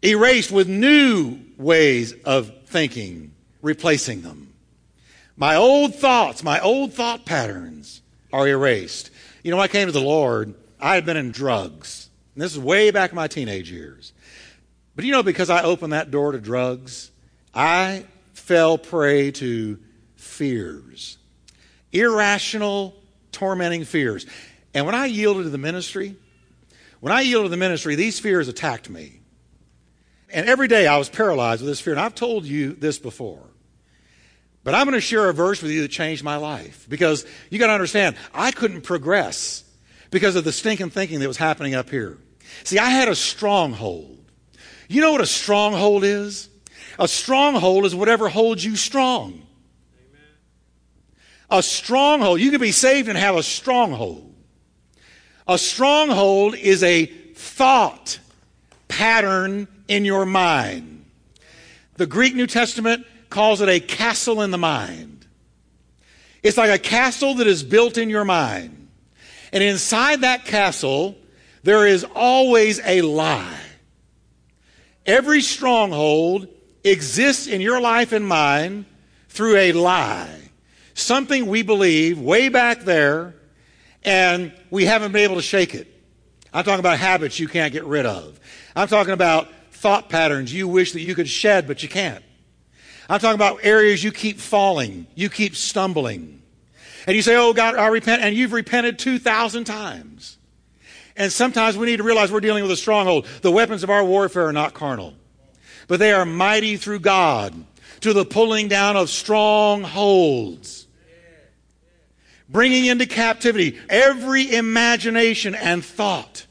erased 0.01 0.51
with 0.51 0.67
new 0.67 1.39
ways 1.57 2.13
of 2.23 2.51
thinking, 2.65 3.31
replacing 3.61 4.21
them. 4.21 4.53
My 5.35 5.55
old 5.55 5.95
thoughts, 5.95 6.43
my 6.43 6.59
old 6.59 6.93
thought 6.93 7.25
patterns 7.25 8.01
are 8.31 8.47
erased. 8.47 9.09
You 9.43 9.51
know, 9.51 9.57
when 9.57 9.63
I 9.63 9.67
came 9.67 9.87
to 9.87 9.91
the 9.91 10.01
Lord, 10.01 10.53
I 10.79 10.95
had 10.95 11.05
been 11.05 11.17
in 11.17 11.31
drugs. 11.31 12.09
And 12.35 12.43
this 12.43 12.51
is 12.51 12.59
way 12.59 12.91
back 12.91 13.11
in 13.11 13.15
my 13.15 13.27
teenage 13.27 13.71
years. 13.71 14.13
But 14.95 15.05
you 15.05 15.11
know, 15.11 15.23
because 15.23 15.49
I 15.49 15.63
opened 15.63 15.93
that 15.93 16.11
door 16.11 16.33
to 16.33 16.39
drugs, 16.39 17.11
I 17.53 18.05
fell 18.33 18.77
prey 18.77 19.31
to 19.31 19.79
fears, 20.15 21.17
irrational, 21.91 22.95
tormenting 23.31 23.85
fears. 23.85 24.25
And 24.73 24.85
when 24.85 24.95
I 24.95 25.05
yielded 25.05 25.43
to 25.43 25.49
the 25.49 25.57
ministry, 25.57 26.15
when 26.99 27.13
I 27.13 27.21
yielded 27.21 27.45
to 27.45 27.49
the 27.51 27.57
ministry, 27.57 27.95
these 27.95 28.19
fears 28.19 28.47
attacked 28.47 28.89
me. 28.89 29.18
And 30.31 30.47
every 30.47 30.67
day 30.67 30.87
I 30.87 30.97
was 30.97 31.09
paralyzed 31.09 31.61
with 31.61 31.69
this 31.69 31.81
fear. 31.81 31.93
And 31.93 32.01
I've 32.01 32.15
told 32.15 32.45
you 32.45 32.73
this 32.73 32.99
before. 32.99 33.43
But 34.63 34.75
I'm 34.75 34.85
going 34.85 34.95
to 34.95 35.01
share 35.01 35.29
a 35.29 35.33
verse 35.33 35.61
with 35.61 35.71
you 35.71 35.81
that 35.81 35.87
changed 35.87 36.23
my 36.23 36.35
life. 36.35 36.85
Because 36.89 37.25
you 37.49 37.59
got 37.59 37.67
to 37.67 37.73
understand, 37.73 38.15
I 38.33 38.51
couldn't 38.51 38.81
progress 38.81 39.63
because 40.11 40.35
of 40.35 40.43
the 40.43 40.51
stinking 40.51 40.89
thinking 40.89 41.19
that 41.19 41.27
was 41.27 41.37
happening 41.37 41.75
up 41.75 41.89
here. 41.89 42.17
See, 42.63 42.77
I 42.77 42.89
had 42.89 43.07
a 43.07 43.15
stronghold. 43.15 44.17
You 44.87 45.01
know 45.01 45.11
what 45.11 45.21
a 45.21 45.27
stronghold 45.27 46.03
is? 46.03 46.49
A 46.97 47.07
stronghold 47.07 47.85
is 47.85 47.95
whatever 47.95 48.27
holds 48.27 48.63
you 48.63 48.75
strong. 48.75 49.43
A 51.49 51.63
stronghold, 51.63 52.39
you 52.39 52.51
can 52.51 52.61
be 52.61 52.71
saved 52.71 53.07
and 53.07 53.17
have 53.17 53.35
a 53.35 53.43
stronghold. 53.43 54.35
A 55.47 55.57
stronghold 55.57 56.55
is 56.55 56.83
a 56.83 57.05
thought 57.05 58.19
pattern 58.87 59.67
in 59.89 60.05
your 60.05 60.25
mind. 60.25 61.03
The 61.97 62.07
Greek 62.07 62.33
New 62.33 62.47
Testament 62.47 63.05
calls 63.29 63.59
it 63.59 63.67
a 63.67 63.81
castle 63.81 64.41
in 64.41 64.51
the 64.51 64.57
mind. 64.57 65.25
It's 66.41 66.55
like 66.55 66.69
a 66.69 66.81
castle 66.81 67.35
that 67.35 67.47
is 67.47 67.63
built 67.63 67.97
in 67.97 68.09
your 68.09 68.23
mind. 68.23 68.87
And 69.51 69.61
inside 69.61 70.21
that 70.21 70.45
castle, 70.45 71.17
there 71.63 71.85
is 71.85 72.05
always 72.15 72.79
a 72.85 73.01
lie. 73.01 73.59
Every 75.05 75.41
stronghold 75.41 76.47
exists 76.83 77.47
in 77.47 77.59
your 77.59 77.81
life 77.81 78.13
and 78.13 78.25
mine 78.25 78.85
through 79.27 79.57
a 79.57 79.71
lie. 79.73 80.39
Something 80.93 81.47
we 81.47 81.63
believe 81.63 82.19
way 82.19 82.49
back 82.49 82.81
there, 82.81 83.33
and 84.03 84.53
we 84.69 84.85
haven't 84.85 85.11
been 85.11 85.23
able 85.23 85.35
to 85.35 85.41
shake 85.41 85.73
it. 85.73 85.87
I'm 86.53 86.63
talking 86.63 86.79
about 86.79 86.99
habits 86.99 87.39
you 87.39 87.47
can't 87.47 87.73
get 87.73 87.85
rid 87.85 88.05
of. 88.05 88.39
I'm 88.75 88.87
talking 88.87 89.13
about 89.13 89.49
thought 89.79 90.09
patterns 90.09 90.53
you 90.53 90.67
wish 90.67 90.91
that 90.91 91.01
you 91.01 91.15
could 91.15 91.29
shed, 91.29 91.67
but 91.67 91.81
you 91.81 91.89
can't. 91.89 92.23
I'm 93.09 93.19
talking 93.19 93.35
about 93.35 93.59
areas 93.63 94.03
you 94.03 94.11
keep 94.11 94.39
falling, 94.39 95.07
you 95.15 95.29
keep 95.29 95.55
stumbling. 95.55 96.41
And 97.07 97.15
you 97.15 97.21
say, 97.21 97.35
Oh 97.35 97.53
God, 97.53 97.75
I 97.75 97.87
repent, 97.87 98.21
and 98.21 98.35
you've 98.35 98.53
repented 98.53 98.99
2,000 98.99 99.63
times. 99.63 100.37
And 101.15 101.31
sometimes 101.31 101.77
we 101.77 101.87
need 101.87 101.97
to 101.97 102.03
realize 102.03 102.31
we're 102.31 102.39
dealing 102.39 102.63
with 102.63 102.71
a 102.71 102.77
stronghold. 102.77 103.25
The 103.41 103.51
weapons 103.51 103.83
of 103.83 103.89
our 103.89 104.03
warfare 104.03 104.47
are 104.47 104.53
not 104.53 104.73
carnal, 104.73 105.13
but 105.87 105.99
they 105.99 106.11
are 106.11 106.25
mighty 106.25 106.77
through 106.77 106.99
God 106.99 107.53
to 108.01 108.13
the 108.13 108.25
pulling 108.25 108.67
down 108.67 108.95
of 108.95 109.09
strongholds, 109.09 110.87
bringing 112.47 112.85
into 112.85 113.05
captivity 113.05 113.79
every 113.89 114.53
imagination 114.53 115.55
and 115.55 115.83
thought 115.83 116.45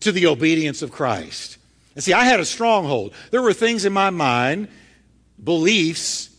to 0.00 0.12
the 0.12 0.26
obedience 0.26 0.82
of 0.82 0.92
Christ. 0.92 1.57
And 1.98 2.04
see, 2.04 2.12
I 2.12 2.26
had 2.26 2.38
a 2.38 2.44
stronghold. 2.44 3.12
There 3.32 3.42
were 3.42 3.52
things 3.52 3.84
in 3.84 3.92
my 3.92 4.10
mind, 4.10 4.68
beliefs, 5.42 6.30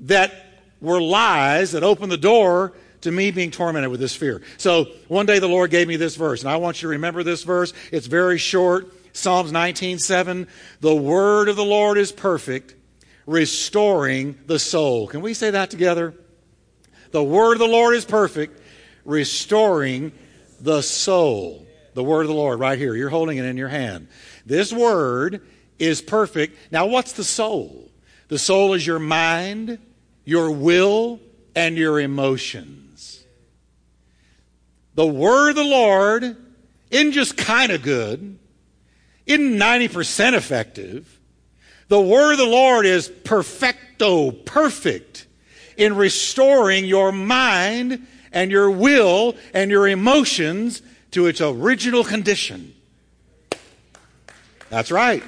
that 0.00 0.34
were 0.80 1.00
lies 1.00 1.70
that 1.70 1.84
opened 1.84 2.10
the 2.10 2.16
door 2.16 2.72
to 3.02 3.12
me 3.12 3.30
being 3.30 3.52
tormented 3.52 3.92
with 3.92 4.00
this 4.00 4.16
fear. 4.16 4.42
So 4.56 4.86
one 5.06 5.24
day 5.24 5.38
the 5.38 5.46
Lord 5.46 5.70
gave 5.70 5.86
me 5.86 5.94
this 5.94 6.16
verse, 6.16 6.40
and 6.40 6.50
I 6.50 6.56
want 6.56 6.82
you 6.82 6.88
to 6.88 6.94
remember 6.94 7.22
this 7.22 7.44
verse. 7.44 7.72
It's 7.92 8.08
very 8.08 8.38
short. 8.38 8.92
Psalms 9.12 9.52
19:7. 9.52 10.48
The 10.80 10.96
word 10.96 11.48
of 11.48 11.54
the 11.54 11.64
Lord 11.64 11.96
is 11.96 12.10
perfect, 12.10 12.74
restoring 13.24 14.36
the 14.46 14.58
soul. 14.58 15.06
Can 15.06 15.20
we 15.20 15.32
say 15.32 15.50
that 15.50 15.70
together? 15.70 16.12
The 17.12 17.22
word 17.22 17.52
of 17.52 17.58
the 17.60 17.68
Lord 17.68 17.94
is 17.94 18.04
perfect, 18.04 18.60
restoring 19.04 20.10
the 20.60 20.82
soul. 20.82 21.64
The 21.94 22.04
word 22.04 22.22
of 22.22 22.28
the 22.28 22.34
Lord 22.34 22.58
right 22.58 22.78
here. 22.78 22.94
You're 22.94 23.08
holding 23.08 23.38
it 23.38 23.44
in 23.44 23.56
your 23.56 23.68
hand. 23.68 24.08
This 24.44 24.72
word 24.72 25.40
is 25.78 26.02
perfect. 26.02 26.56
Now, 26.72 26.86
what's 26.86 27.12
the 27.12 27.24
soul? 27.24 27.90
The 28.28 28.38
soul 28.38 28.74
is 28.74 28.86
your 28.86 28.98
mind, 28.98 29.78
your 30.24 30.50
will, 30.50 31.20
and 31.54 31.76
your 31.76 32.00
emotions. 32.00 33.24
The 34.94 35.06
word 35.06 35.50
of 35.50 35.56
the 35.56 35.64
Lord 35.64 36.36
isn't 36.90 37.12
just 37.12 37.36
kind 37.36 37.72
of 37.72 37.82
good, 37.82 38.38
isn't 39.26 39.58
90% 39.58 40.34
effective. 40.34 41.20
The 41.88 42.00
word 42.00 42.32
of 42.32 42.38
the 42.38 42.46
Lord 42.46 42.86
is 42.86 43.08
perfecto, 43.08 44.30
perfect 44.30 45.26
in 45.76 45.96
restoring 45.96 46.84
your 46.84 47.12
mind 47.12 48.06
and 48.32 48.50
your 48.50 48.70
will 48.70 49.36
and 49.52 49.70
your 49.70 49.86
emotions 49.88 50.82
to 51.14 51.26
its 51.26 51.40
original 51.40 52.02
condition. 52.02 52.74
That's 54.68 54.90
right. 54.90 55.22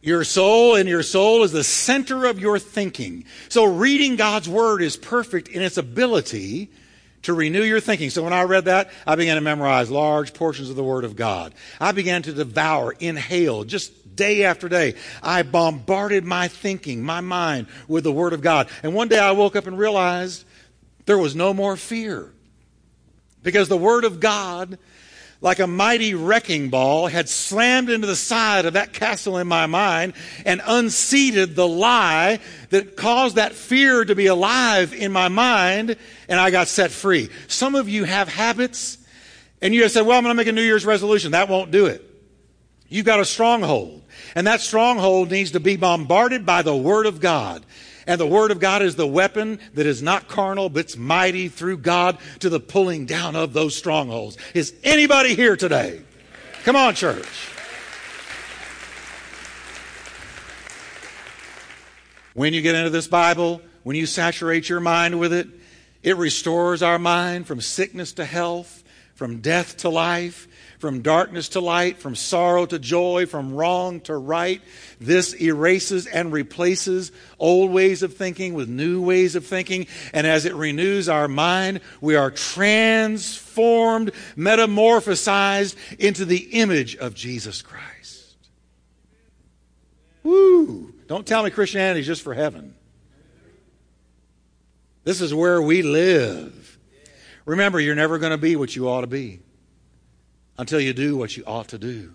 Your 0.00 0.24
soul 0.24 0.76
and 0.76 0.88
your 0.88 1.02
soul 1.02 1.42
is 1.42 1.52
the 1.52 1.62
center 1.62 2.24
of 2.24 2.40
your 2.40 2.58
thinking. 2.58 3.26
So 3.50 3.64
reading 3.64 4.16
God's 4.16 4.48
word 4.48 4.80
is 4.80 4.96
perfect 4.96 5.48
in 5.48 5.60
its 5.60 5.76
ability 5.76 6.70
to 7.24 7.34
renew 7.34 7.62
your 7.62 7.80
thinking. 7.80 8.08
So 8.08 8.22
when 8.24 8.32
I 8.32 8.44
read 8.44 8.64
that, 8.64 8.90
I 9.06 9.14
began 9.14 9.34
to 9.34 9.42
memorize 9.42 9.90
large 9.90 10.32
portions 10.32 10.70
of 10.70 10.76
the 10.76 10.82
word 10.82 11.04
of 11.04 11.14
God. 11.14 11.52
I 11.78 11.92
began 11.92 12.22
to 12.22 12.32
devour, 12.32 12.92
inhale, 12.98 13.64
just 13.64 14.16
day 14.16 14.44
after 14.44 14.70
day. 14.70 14.94
I 15.22 15.42
bombarded 15.42 16.24
my 16.24 16.48
thinking, 16.48 17.02
my 17.02 17.20
mind 17.20 17.66
with 17.86 18.04
the 18.04 18.12
word 18.12 18.32
of 18.32 18.40
God. 18.40 18.70
And 18.82 18.94
one 18.94 19.08
day 19.08 19.18
I 19.18 19.32
woke 19.32 19.56
up 19.56 19.66
and 19.66 19.76
realized 19.76 20.46
there 21.10 21.18
was 21.18 21.34
no 21.34 21.52
more 21.52 21.76
fear. 21.76 22.32
Because 23.42 23.68
the 23.68 23.76
word 23.76 24.04
of 24.04 24.20
God 24.20 24.78
like 25.40 25.58
a 25.58 25.66
mighty 25.66 26.14
wrecking 26.14 26.68
ball, 26.68 27.06
had 27.06 27.28
slammed 27.28 27.88
into 27.88 28.06
the 28.06 28.16
side 28.16 28.66
of 28.66 28.74
that 28.74 28.92
castle 28.92 29.38
in 29.38 29.46
my 29.46 29.66
mind 29.66 30.12
and 30.44 30.60
unseated 30.66 31.56
the 31.56 31.66
lie 31.66 32.38
that 32.68 32.96
caused 32.96 33.36
that 33.36 33.54
fear 33.54 34.04
to 34.04 34.14
be 34.14 34.26
alive 34.26 34.92
in 34.92 35.10
my 35.10 35.28
mind, 35.28 35.96
and 36.28 36.38
I 36.38 36.50
got 36.50 36.68
set 36.68 36.90
free. 36.90 37.30
Some 37.48 37.74
of 37.74 37.88
you 37.88 38.04
have 38.04 38.28
habits, 38.28 38.98
and 39.62 39.74
you 39.74 39.82
have 39.82 39.92
said, 39.92 40.02
Well, 40.02 40.18
I'm 40.18 40.24
going 40.24 40.34
to 40.34 40.36
make 40.36 40.46
a 40.46 40.52
New 40.52 40.62
Year's 40.62 40.84
resolution. 40.84 41.32
That 41.32 41.48
won't 41.48 41.70
do 41.70 41.86
it. 41.86 42.04
You've 42.88 43.06
got 43.06 43.20
a 43.20 43.24
stronghold, 43.24 44.02
and 44.34 44.46
that 44.46 44.60
stronghold 44.60 45.30
needs 45.30 45.52
to 45.52 45.60
be 45.60 45.76
bombarded 45.76 46.44
by 46.44 46.62
the 46.62 46.76
Word 46.76 47.06
of 47.06 47.20
God. 47.20 47.64
And 48.10 48.20
the 48.20 48.26
Word 48.26 48.50
of 48.50 48.58
God 48.58 48.82
is 48.82 48.96
the 48.96 49.06
weapon 49.06 49.60
that 49.74 49.86
is 49.86 50.02
not 50.02 50.26
carnal, 50.26 50.68
but 50.68 50.80
it's 50.80 50.96
mighty 50.96 51.46
through 51.46 51.76
God 51.76 52.18
to 52.40 52.48
the 52.48 52.58
pulling 52.58 53.06
down 53.06 53.36
of 53.36 53.52
those 53.52 53.76
strongholds. 53.76 54.36
Is 54.52 54.74
anybody 54.82 55.36
here 55.36 55.54
today? 55.54 56.02
Come 56.64 56.74
on, 56.74 56.96
church. 56.96 57.24
When 62.34 62.52
you 62.52 62.62
get 62.62 62.74
into 62.74 62.90
this 62.90 63.06
Bible, 63.06 63.62
when 63.84 63.94
you 63.94 64.06
saturate 64.06 64.68
your 64.68 64.80
mind 64.80 65.20
with 65.20 65.32
it, 65.32 65.46
it 66.02 66.16
restores 66.16 66.82
our 66.82 66.98
mind 66.98 67.46
from 67.46 67.60
sickness 67.60 68.14
to 68.14 68.24
health, 68.24 68.82
from 69.14 69.38
death 69.38 69.76
to 69.76 69.88
life 69.88 70.48
from 70.80 71.02
darkness 71.02 71.50
to 71.50 71.60
light, 71.60 71.98
from 71.98 72.16
sorrow 72.16 72.64
to 72.64 72.78
joy, 72.78 73.26
from 73.26 73.54
wrong 73.54 74.00
to 74.00 74.16
right. 74.16 74.62
This 74.98 75.34
erases 75.34 76.06
and 76.06 76.32
replaces 76.32 77.12
old 77.38 77.70
ways 77.70 78.02
of 78.02 78.16
thinking 78.16 78.54
with 78.54 78.68
new 78.68 79.02
ways 79.02 79.36
of 79.36 79.44
thinking. 79.46 79.86
And 80.14 80.26
as 80.26 80.46
it 80.46 80.54
renews 80.54 81.08
our 81.08 81.28
mind, 81.28 81.80
we 82.00 82.16
are 82.16 82.30
transformed, 82.30 84.12
metamorphosized 84.36 85.76
into 85.98 86.24
the 86.24 86.38
image 86.38 86.96
of 86.96 87.14
Jesus 87.14 87.60
Christ. 87.60 88.36
Woo! 90.22 90.94
Don't 91.06 91.26
tell 91.26 91.42
me 91.42 91.50
Christianity 91.50 92.00
is 92.00 92.06
just 92.06 92.22
for 92.22 92.32
heaven. 92.32 92.74
This 95.04 95.20
is 95.20 95.34
where 95.34 95.60
we 95.60 95.82
live. 95.82 96.78
Remember, 97.44 97.78
you're 97.78 97.94
never 97.94 98.18
going 98.18 98.32
to 98.32 98.38
be 98.38 98.56
what 98.56 98.74
you 98.74 98.88
ought 98.88 99.02
to 99.02 99.06
be 99.06 99.40
until 100.60 100.78
you 100.78 100.92
do 100.92 101.16
what 101.16 101.38
you 101.38 101.42
ought 101.46 101.68
to 101.68 101.78
do. 101.78 102.12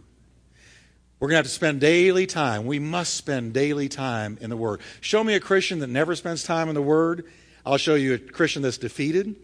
We're 1.20 1.30
going 1.30 1.34
to 1.34 1.38
have 1.38 1.46
to 1.48 1.52
spend 1.52 1.82
daily 1.82 2.28
time. 2.28 2.68
We 2.68 2.78
must 2.78 3.16
spend 3.16 3.54
daily 3.54 3.90
time 3.90 4.38
in 4.40 4.52
the 4.52 4.56
Word. 4.56 4.82
Show 5.02 5.24
me 5.24 5.34
a 5.34 5.40
Christian 5.40 5.80
that 5.80 5.88
never 5.88 6.16
spends 6.16 6.44
time 6.44 6.70
in 6.70 6.76
the 6.76 6.82
Word. 6.82 7.26
I'll 7.66 7.78
show 7.78 7.96
you 7.96 8.14
a 8.14 8.18
Christian 8.20 8.62
that's 8.62 8.78
defeated, 8.78 9.36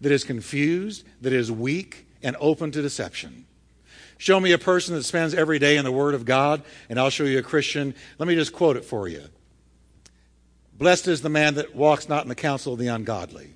that 0.00 0.12
is 0.12 0.22
confused, 0.22 1.04
that 1.20 1.32
is 1.32 1.50
weak, 1.50 2.06
and 2.22 2.36
open 2.38 2.70
to 2.70 2.80
deception. 2.80 3.44
Show 4.18 4.38
me 4.38 4.52
a 4.52 4.58
person 4.58 4.94
that 4.94 5.02
spends 5.02 5.34
every 5.34 5.58
day 5.58 5.76
in 5.76 5.84
the 5.84 5.90
Word 5.90 6.14
of 6.14 6.24
God, 6.24 6.62
and 6.88 7.00
I'll 7.00 7.10
show 7.10 7.24
you 7.24 7.40
a 7.40 7.42
Christian. 7.42 7.92
Let 8.20 8.28
me 8.28 8.36
just 8.36 8.52
quote 8.52 8.76
it 8.76 8.84
for 8.84 9.08
you. 9.08 9.24
Blessed 10.78 11.08
is 11.08 11.22
the 11.22 11.28
man 11.28 11.56
that 11.56 11.74
walks 11.74 12.08
not 12.08 12.22
in 12.22 12.28
the 12.28 12.36
counsel 12.36 12.74
of 12.74 12.78
the 12.78 12.86
ungodly, 12.86 13.54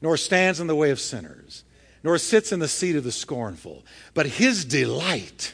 nor 0.00 0.16
stands 0.16 0.60
in 0.60 0.68
the 0.68 0.76
way 0.76 0.92
of 0.92 1.00
sinners 1.00 1.64
nor 2.08 2.16
sits 2.16 2.52
in 2.52 2.58
the 2.58 2.66
seat 2.66 2.96
of 2.96 3.04
the 3.04 3.12
scornful, 3.12 3.84
but 4.14 4.24
his 4.24 4.64
delight 4.64 5.52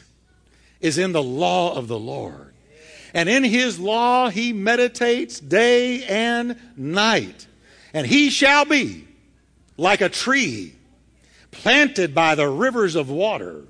is 0.79 0.97
in 0.97 1.11
the 1.11 1.21
law 1.21 1.75
of 1.75 1.89
the 1.89 1.99
Lord. 1.99 2.53
And 3.13 3.27
in 3.27 3.43
his 3.43 3.77
law 3.77 4.29
he 4.29 4.53
meditates 4.53 5.37
day 5.37 6.05
and 6.05 6.57
night. 6.77 7.45
And 7.93 8.07
he 8.07 8.29
shall 8.29 8.63
be 8.63 9.05
like 9.75 9.99
a 9.99 10.07
tree 10.07 10.73
planted 11.51 12.15
by 12.15 12.35
the 12.35 12.47
rivers 12.47 12.95
of 12.95 13.09
water. 13.09 13.63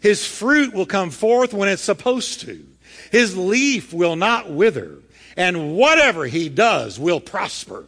His 0.00 0.26
fruit 0.26 0.72
will 0.72 0.86
come 0.86 1.10
forth 1.10 1.52
when 1.52 1.68
it's 1.68 1.82
supposed 1.82 2.40
to. 2.40 2.64
His 3.10 3.36
leaf 3.36 3.92
will 3.92 4.16
not 4.16 4.50
wither. 4.50 4.96
And 5.36 5.76
whatever 5.76 6.24
he 6.24 6.48
does 6.48 6.98
will 6.98 7.20
prosper. 7.20 7.84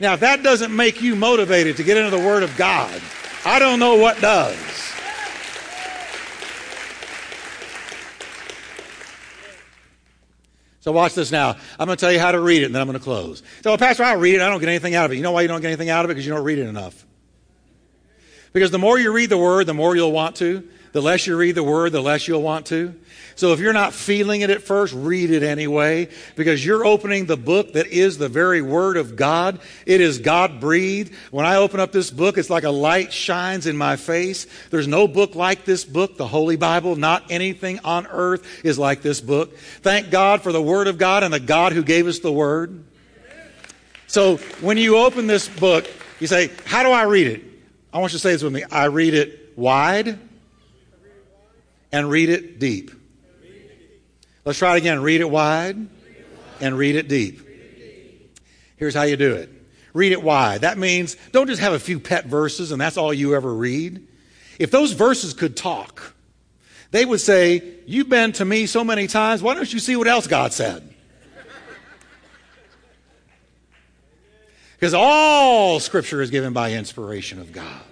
Now, 0.00 0.12
if 0.12 0.20
that 0.20 0.42
doesn't 0.42 0.76
make 0.76 1.00
you 1.00 1.16
motivated 1.16 1.78
to 1.78 1.82
get 1.82 1.96
into 1.96 2.10
the 2.10 2.22
Word 2.22 2.42
of 2.42 2.54
God, 2.58 3.00
I 3.44 3.58
don't 3.58 3.78
know 3.78 3.96
what 3.96 4.20
does. 4.20 4.56
So 10.80 10.92
watch 10.92 11.14
this 11.14 11.30
now. 11.30 11.56
I'm 11.78 11.86
going 11.86 11.96
to 11.96 12.00
tell 12.00 12.12
you 12.12 12.18
how 12.18 12.32
to 12.32 12.40
read 12.40 12.62
it, 12.62 12.66
and 12.66 12.74
then 12.74 12.80
I'm 12.80 12.86
going 12.86 12.98
to 12.98 13.04
close. 13.04 13.42
So, 13.62 13.76
Pastor, 13.76 14.02
I 14.02 14.14
read 14.14 14.36
it. 14.36 14.40
I 14.40 14.48
don't 14.48 14.60
get 14.60 14.68
anything 14.68 14.94
out 14.94 15.04
of 15.04 15.12
it. 15.12 15.16
You 15.16 15.22
know 15.22 15.32
why 15.32 15.42
you 15.42 15.48
don't 15.48 15.60
get 15.60 15.68
anything 15.68 15.90
out 15.90 16.04
of 16.04 16.10
it? 16.10 16.14
Because 16.14 16.26
you 16.26 16.32
don't 16.32 16.44
read 16.44 16.58
it 16.58 16.66
enough. 16.66 17.06
Because 18.52 18.70
the 18.70 18.78
more 18.78 18.98
you 18.98 19.12
read 19.12 19.30
the 19.30 19.38
Word, 19.38 19.66
the 19.66 19.74
more 19.74 19.94
you'll 19.94 20.12
want 20.12 20.36
to. 20.36 20.66
The 20.92 21.00
less 21.00 21.26
you 21.26 21.36
read 21.36 21.54
the 21.54 21.62
Word, 21.62 21.92
the 21.92 22.02
less 22.02 22.26
you'll 22.26 22.42
want 22.42 22.66
to. 22.66 22.94
So 23.36 23.52
if 23.52 23.60
you're 23.60 23.72
not 23.72 23.94
feeling 23.94 24.40
it 24.40 24.50
at 24.50 24.62
first, 24.62 24.92
read 24.92 25.30
it 25.30 25.42
anyway, 25.42 26.08
because 26.36 26.64
you're 26.64 26.84
opening 26.84 27.26
the 27.26 27.36
book 27.36 27.74
that 27.74 27.86
is 27.86 28.18
the 28.18 28.28
very 28.28 28.60
Word 28.60 28.96
of 28.96 29.14
God. 29.16 29.60
It 29.86 30.00
is 30.00 30.18
God 30.18 30.60
breathed. 30.60 31.14
When 31.30 31.46
I 31.46 31.56
open 31.56 31.80
up 31.80 31.92
this 31.92 32.10
book, 32.10 32.38
it's 32.38 32.50
like 32.50 32.64
a 32.64 32.70
light 32.70 33.12
shines 33.12 33.66
in 33.66 33.76
my 33.76 33.96
face. 33.96 34.46
There's 34.70 34.88
no 34.88 35.06
book 35.06 35.36
like 35.36 35.64
this 35.64 35.84
book, 35.84 36.16
the 36.16 36.26
Holy 36.26 36.56
Bible. 36.56 36.96
Not 36.96 37.30
anything 37.30 37.78
on 37.84 38.06
earth 38.08 38.46
is 38.64 38.78
like 38.78 39.00
this 39.00 39.20
book. 39.20 39.56
Thank 39.56 40.10
God 40.10 40.42
for 40.42 40.50
the 40.52 40.62
Word 40.62 40.88
of 40.88 40.98
God 40.98 41.22
and 41.22 41.32
the 41.32 41.40
God 41.40 41.72
who 41.72 41.84
gave 41.84 42.08
us 42.08 42.18
the 42.18 42.32
Word. 42.32 42.84
So 44.08 44.38
when 44.60 44.76
you 44.76 44.98
open 44.98 45.28
this 45.28 45.48
book, 45.48 45.88
you 46.18 46.26
say, 46.26 46.50
How 46.66 46.82
do 46.82 46.90
I 46.90 47.04
read 47.04 47.28
it? 47.28 47.44
I 47.92 48.00
want 48.00 48.12
you 48.12 48.18
to 48.18 48.22
say 48.22 48.32
this 48.32 48.42
with 48.42 48.52
me. 48.52 48.64
I 48.64 48.86
read 48.86 49.14
it 49.14 49.52
wide 49.56 50.18
and 51.92 52.10
read 52.10 52.28
it 52.28 52.58
deep. 52.58 52.90
Let's 54.44 54.58
try 54.58 54.74
it 54.74 54.78
again. 54.78 55.02
Read 55.02 55.20
it 55.20 55.30
wide 55.30 55.76
and 56.60 56.76
read 56.76 56.96
it 56.96 57.08
deep. 57.08 57.46
Here's 58.76 58.94
how 58.94 59.02
you 59.02 59.16
do 59.16 59.34
it 59.34 59.50
read 59.92 60.12
it 60.12 60.22
wide. 60.22 60.62
That 60.62 60.78
means 60.78 61.16
don't 61.32 61.46
just 61.46 61.60
have 61.60 61.72
a 61.72 61.78
few 61.78 62.00
pet 62.00 62.26
verses 62.26 62.72
and 62.72 62.80
that's 62.80 62.96
all 62.96 63.12
you 63.12 63.34
ever 63.34 63.52
read. 63.52 64.06
If 64.58 64.70
those 64.70 64.92
verses 64.92 65.34
could 65.34 65.56
talk, 65.56 66.14
they 66.90 67.04
would 67.04 67.20
say, 67.20 67.62
You've 67.86 68.08
been 68.08 68.32
to 68.32 68.44
me 68.44 68.66
so 68.66 68.84
many 68.84 69.06
times, 69.06 69.42
why 69.42 69.54
don't 69.54 69.72
you 69.72 69.78
see 69.78 69.96
what 69.96 70.06
else 70.06 70.26
God 70.26 70.52
said? 70.52 70.94
Because 74.74 74.94
all 74.94 75.78
scripture 75.78 76.22
is 76.22 76.30
given 76.30 76.52
by 76.54 76.72
inspiration 76.72 77.38
of 77.38 77.52
God. 77.52 77.82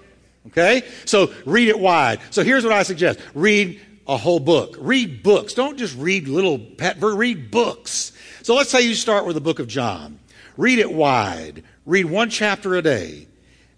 Okay? 0.47 0.85
So 1.05 1.33
read 1.45 1.69
it 1.69 1.79
wide. 1.79 2.21
So 2.31 2.43
here's 2.43 2.65
what 2.65 2.73
I 2.73 2.83
suggest 2.83 3.21
read 3.35 3.81
a 4.09 4.17
whole 4.17 4.41
book. 4.41 4.75
Read 4.79 5.23
books. 5.23 5.55
Don't 5.55 5.79
just 5.79 5.97
read 5.97 6.27
little 6.27 6.59
pet 6.59 6.97
read 7.01 7.51
books. 7.51 8.13
So 8.43 8.55
let's 8.55 8.71
say 8.71 8.81
you 8.81 8.95
start 8.95 9.27
with 9.27 9.35
the 9.35 9.41
book 9.41 9.59
of 9.59 9.69
John. 9.69 10.19
Read 10.57 10.79
it 10.79 10.91
wide. 10.91 11.63
Read 11.85 12.07
one 12.07 12.31
chapter 12.31 12.75
a 12.75 12.83
day. 12.83 13.27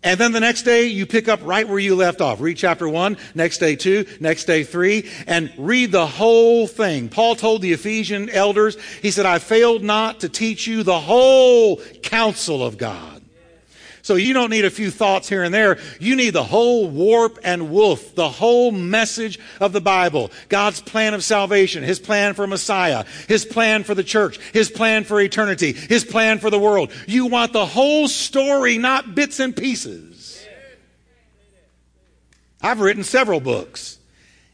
And 0.02 0.18
then 0.18 0.32
the 0.32 0.40
next 0.40 0.62
day 0.62 0.86
you 0.86 1.04
pick 1.04 1.28
up 1.28 1.40
right 1.42 1.68
where 1.68 1.78
you 1.78 1.94
left 1.94 2.22
off. 2.22 2.40
Read 2.40 2.56
chapter 2.56 2.88
one, 2.88 3.18
next 3.34 3.58
day 3.58 3.76
two, 3.76 4.06
next 4.18 4.44
day 4.44 4.64
three, 4.64 5.10
and 5.26 5.52
read 5.58 5.92
the 5.92 6.06
whole 6.06 6.66
thing. 6.66 7.10
Paul 7.10 7.36
told 7.36 7.60
the 7.60 7.72
Ephesian 7.72 8.30
elders, 8.30 8.78
he 9.02 9.10
said, 9.10 9.26
I 9.26 9.38
failed 9.38 9.82
not 9.82 10.20
to 10.20 10.30
teach 10.30 10.66
you 10.66 10.82
the 10.84 10.98
whole 10.98 11.76
counsel 12.02 12.64
of 12.64 12.78
God. 12.78 13.19
So 14.10 14.16
you 14.16 14.32
don't 14.32 14.50
need 14.50 14.64
a 14.64 14.70
few 14.70 14.90
thoughts 14.90 15.28
here 15.28 15.44
and 15.44 15.54
there. 15.54 15.78
You 16.00 16.16
need 16.16 16.30
the 16.30 16.42
whole 16.42 16.88
warp 16.88 17.38
and 17.44 17.70
woof, 17.70 18.16
the 18.16 18.28
whole 18.28 18.72
message 18.72 19.38
of 19.60 19.72
the 19.72 19.80
Bible. 19.80 20.32
God's 20.48 20.80
plan 20.80 21.14
of 21.14 21.22
salvation, 21.22 21.84
His 21.84 22.00
plan 22.00 22.34
for 22.34 22.44
Messiah, 22.48 23.04
His 23.28 23.44
plan 23.44 23.84
for 23.84 23.94
the 23.94 24.02
church, 24.02 24.40
His 24.52 24.68
plan 24.68 25.04
for 25.04 25.20
eternity, 25.20 25.74
His 25.74 26.04
plan 26.04 26.40
for 26.40 26.50
the 26.50 26.58
world. 26.58 26.90
You 27.06 27.26
want 27.26 27.52
the 27.52 27.64
whole 27.64 28.08
story, 28.08 28.78
not 28.78 29.14
bits 29.14 29.38
and 29.38 29.56
pieces. 29.56 30.44
I've 32.60 32.80
written 32.80 33.04
several 33.04 33.38
books. 33.38 33.96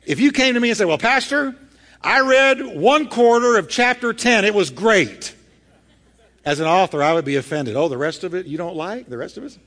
If 0.04 0.20
you 0.20 0.32
came 0.32 0.52
to 0.52 0.60
me 0.60 0.68
and 0.68 0.76
said, 0.76 0.86
Well, 0.86 0.98
Pastor, 0.98 1.56
I 2.02 2.20
read 2.20 2.76
one 2.76 3.08
quarter 3.08 3.56
of 3.56 3.70
chapter 3.70 4.12
10, 4.12 4.44
it 4.44 4.52
was 4.52 4.68
great. 4.68 5.34
As 6.46 6.60
an 6.60 6.66
author, 6.66 7.02
I 7.02 7.12
would 7.12 7.24
be 7.24 7.34
offended. 7.34 7.74
Oh, 7.74 7.88
the 7.88 7.98
rest 7.98 8.22
of 8.22 8.32
it 8.32 8.46
you 8.46 8.56
don't 8.56 8.76
like? 8.76 9.08
The 9.08 9.18
rest 9.18 9.36
of 9.36 9.44
it? 9.44 9.58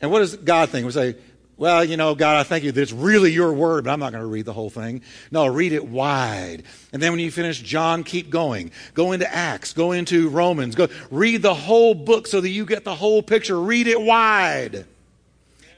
And 0.00 0.12
what 0.12 0.20
does 0.20 0.36
God 0.36 0.70
think? 0.70 0.86
We 0.86 0.92
say, 0.92 1.16
well, 1.56 1.84
you 1.84 1.96
know, 1.96 2.14
God, 2.14 2.36
I 2.36 2.44
thank 2.44 2.62
you 2.62 2.70
that 2.70 2.80
it's 2.80 2.92
really 2.92 3.32
your 3.32 3.52
word, 3.52 3.82
but 3.82 3.90
I'm 3.90 3.98
not 3.98 4.12
going 4.12 4.22
to 4.22 4.28
read 4.28 4.44
the 4.44 4.52
whole 4.52 4.70
thing. 4.70 5.02
No, 5.32 5.48
read 5.48 5.72
it 5.72 5.84
wide. 5.84 6.62
And 6.92 7.02
then 7.02 7.10
when 7.10 7.18
you 7.18 7.32
finish 7.32 7.60
John, 7.60 8.04
keep 8.04 8.30
going. 8.30 8.70
Go 8.94 9.10
into 9.10 9.30
Acts, 9.30 9.72
go 9.72 9.90
into 9.90 10.28
Romans, 10.28 10.76
go 10.76 10.86
read 11.10 11.42
the 11.42 11.54
whole 11.54 11.94
book 11.94 12.28
so 12.28 12.40
that 12.40 12.48
you 12.48 12.64
get 12.64 12.84
the 12.84 12.94
whole 12.94 13.20
picture. 13.20 13.60
Read 13.60 13.88
it 13.88 14.00
wide. 14.00 14.86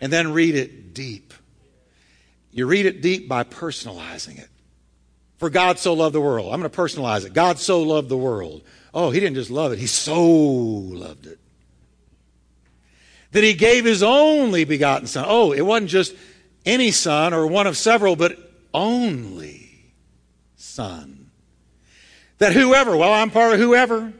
And 0.02 0.12
then 0.12 0.34
read 0.34 0.54
it 0.54 0.92
deep. 0.92 1.32
You 2.52 2.66
read 2.66 2.84
it 2.84 3.00
deep 3.00 3.26
by 3.26 3.44
personalizing 3.44 4.38
it. 4.38 4.48
For 5.38 5.48
God 5.48 5.78
so 5.78 5.94
loved 5.94 6.14
the 6.14 6.20
world. 6.20 6.52
I'm 6.52 6.60
going 6.60 6.70
to 6.70 6.76
personalize 6.76 7.24
it. 7.24 7.32
God 7.32 7.58
so 7.58 7.82
loved 7.82 8.10
the 8.10 8.18
world. 8.18 8.60
Oh, 8.92 9.10
he 9.10 9.20
didn't 9.20 9.36
just 9.36 9.50
love 9.50 9.72
it, 9.72 9.78
he 9.78 9.86
so 9.86 10.22
loved 10.22 11.26
it 11.26 11.38
that 13.32 13.44
he 13.44 13.54
gave 13.54 13.84
his 13.84 14.02
only 14.02 14.64
begotten 14.64 15.06
son. 15.06 15.24
Oh, 15.28 15.52
it 15.52 15.62
wasn't 15.62 15.90
just 15.90 16.14
any 16.66 16.90
son 16.90 17.32
or 17.32 17.46
one 17.46 17.66
of 17.66 17.76
several, 17.76 18.16
but 18.16 18.36
only 18.74 19.92
son. 20.56 21.30
That 22.38 22.52
whoever, 22.52 22.96
well, 22.96 23.12
I'm 23.12 23.30
part 23.30 23.54
of 23.54 23.60
whoever, 23.60 24.12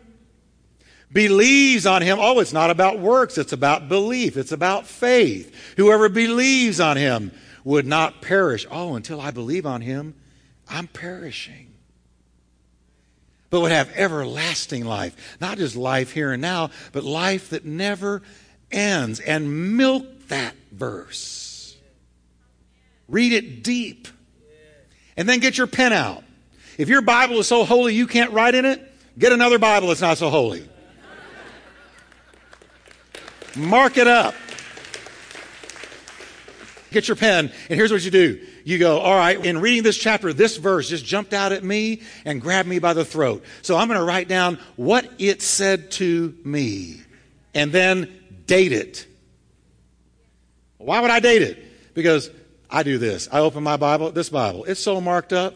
believes 1.12 1.86
on 1.86 2.02
him. 2.02 2.18
Oh, 2.20 2.38
it's 2.38 2.52
not 2.52 2.70
about 2.70 3.00
works, 3.00 3.38
it's 3.38 3.52
about 3.52 3.88
belief, 3.88 4.36
it's 4.36 4.52
about 4.52 4.86
faith. 4.86 5.54
Whoever 5.76 6.08
believes 6.08 6.80
on 6.80 6.96
him 6.96 7.32
would 7.64 7.86
not 7.86 8.22
perish. 8.22 8.66
Oh, 8.70 8.94
until 8.94 9.20
I 9.20 9.30
believe 9.30 9.66
on 9.66 9.80
him, 9.80 10.14
I'm 10.68 10.86
perishing. 10.86 11.69
But 13.50 13.60
would 13.60 13.72
have 13.72 13.90
everlasting 13.94 14.84
life. 14.84 15.36
Not 15.40 15.58
just 15.58 15.76
life 15.76 16.12
here 16.12 16.32
and 16.32 16.40
now, 16.40 16.70
but 16.92 17.02
life 17.04 17.50
that 17.50 17.64
never 17.64 18.22
ends 18.70 19.20
and 19.20 19.76
milk 19.76 20.06
that 20.28 20.54
verse. 20.70 21.76
Read 23.08 23.32
it 23.32 23.64
deep. 23.64 24.08
And 25.16 25.28
then 25.28 25.40
get 25.40 25.58
your 25.58 25.66
pen 25.66 25.92
out. 25.92 26.22
If 26.78 26.88
your 26.88 27.02
Bible 27.02 27.40
is 27.40 27.46
so 27.48 27.64
holy 27.64 27.94
you 27.94 28.06
can't 28.06 28.30
write 28.30 28.54
in 28.54 28.64
it, 28.64 28.80
get 29.18 29.32
another 29.32 29.58
Bible 29.58 29.88
that's 29.88 30.00
not 30.00 30.16
so 30.16 30.30
holy. 30.30 30.66
Mark 33.56 33.98
it 33.98 34.06
up. 34.06 34.34
Get 36.90 37.08
your 37.08 37.16
pen, 37.16 37.52
and 37.68 37.76
here's 37.76 37.92
what 37.92 38.02
you 38.02 38.10
do. 38.10 38.46
You 38.64 38.78
go, 38.78 38.98
all 38.98 39.16
right, 39.16 39.44
in 39.44 39.60
reading 39.60 39.82
this 39.82 39.96
chapter, 39.96 40.32
this 40.32 40.56
verse 40.56 40.88
just 40.88 41.04
jumped 41.04 41.32
out 41.32 41.52
at 41.52 41.64
me 41.64 42.02
and 42.24 42.40
grabbed 42.40 42.68
me 42.68 42.78
by 42.78 42.92
the 42.92 43.04
throat. 43.04 43.44
So 43.62 43.76
I'm 43.76 43.88
going 43.88 43.98
to 43.98 44.04
write 44.04 44.28
down 44.28 44.58
what 44.76 45.08
it 45.18 45.42
said 45.42 45.90
to 45.92 46.34
me. 46.44 47.00
And 47.54 47.72
then 47.72 48.12
date 48.46 48.72
it. 48.72 49.06
Why 50.78 51.00
would 51.00 51.10
I 51.10 51.20
date 51.20 51.42
it? 51.42 51.94
Because 51.94 52.30
I 52.70 52.82
do 52.82 52.98
this. 52.98 53.28
I 53.30 53.40
open 53.40 53.62
my 53.62 53.76
Bible, 53.76 54.12
this 54.12 54.28
Bible. 54.28 54.64
It's 54.64 54.80
so 54.80 55.00
marked 55.00 55.32
up. 55.32 55.54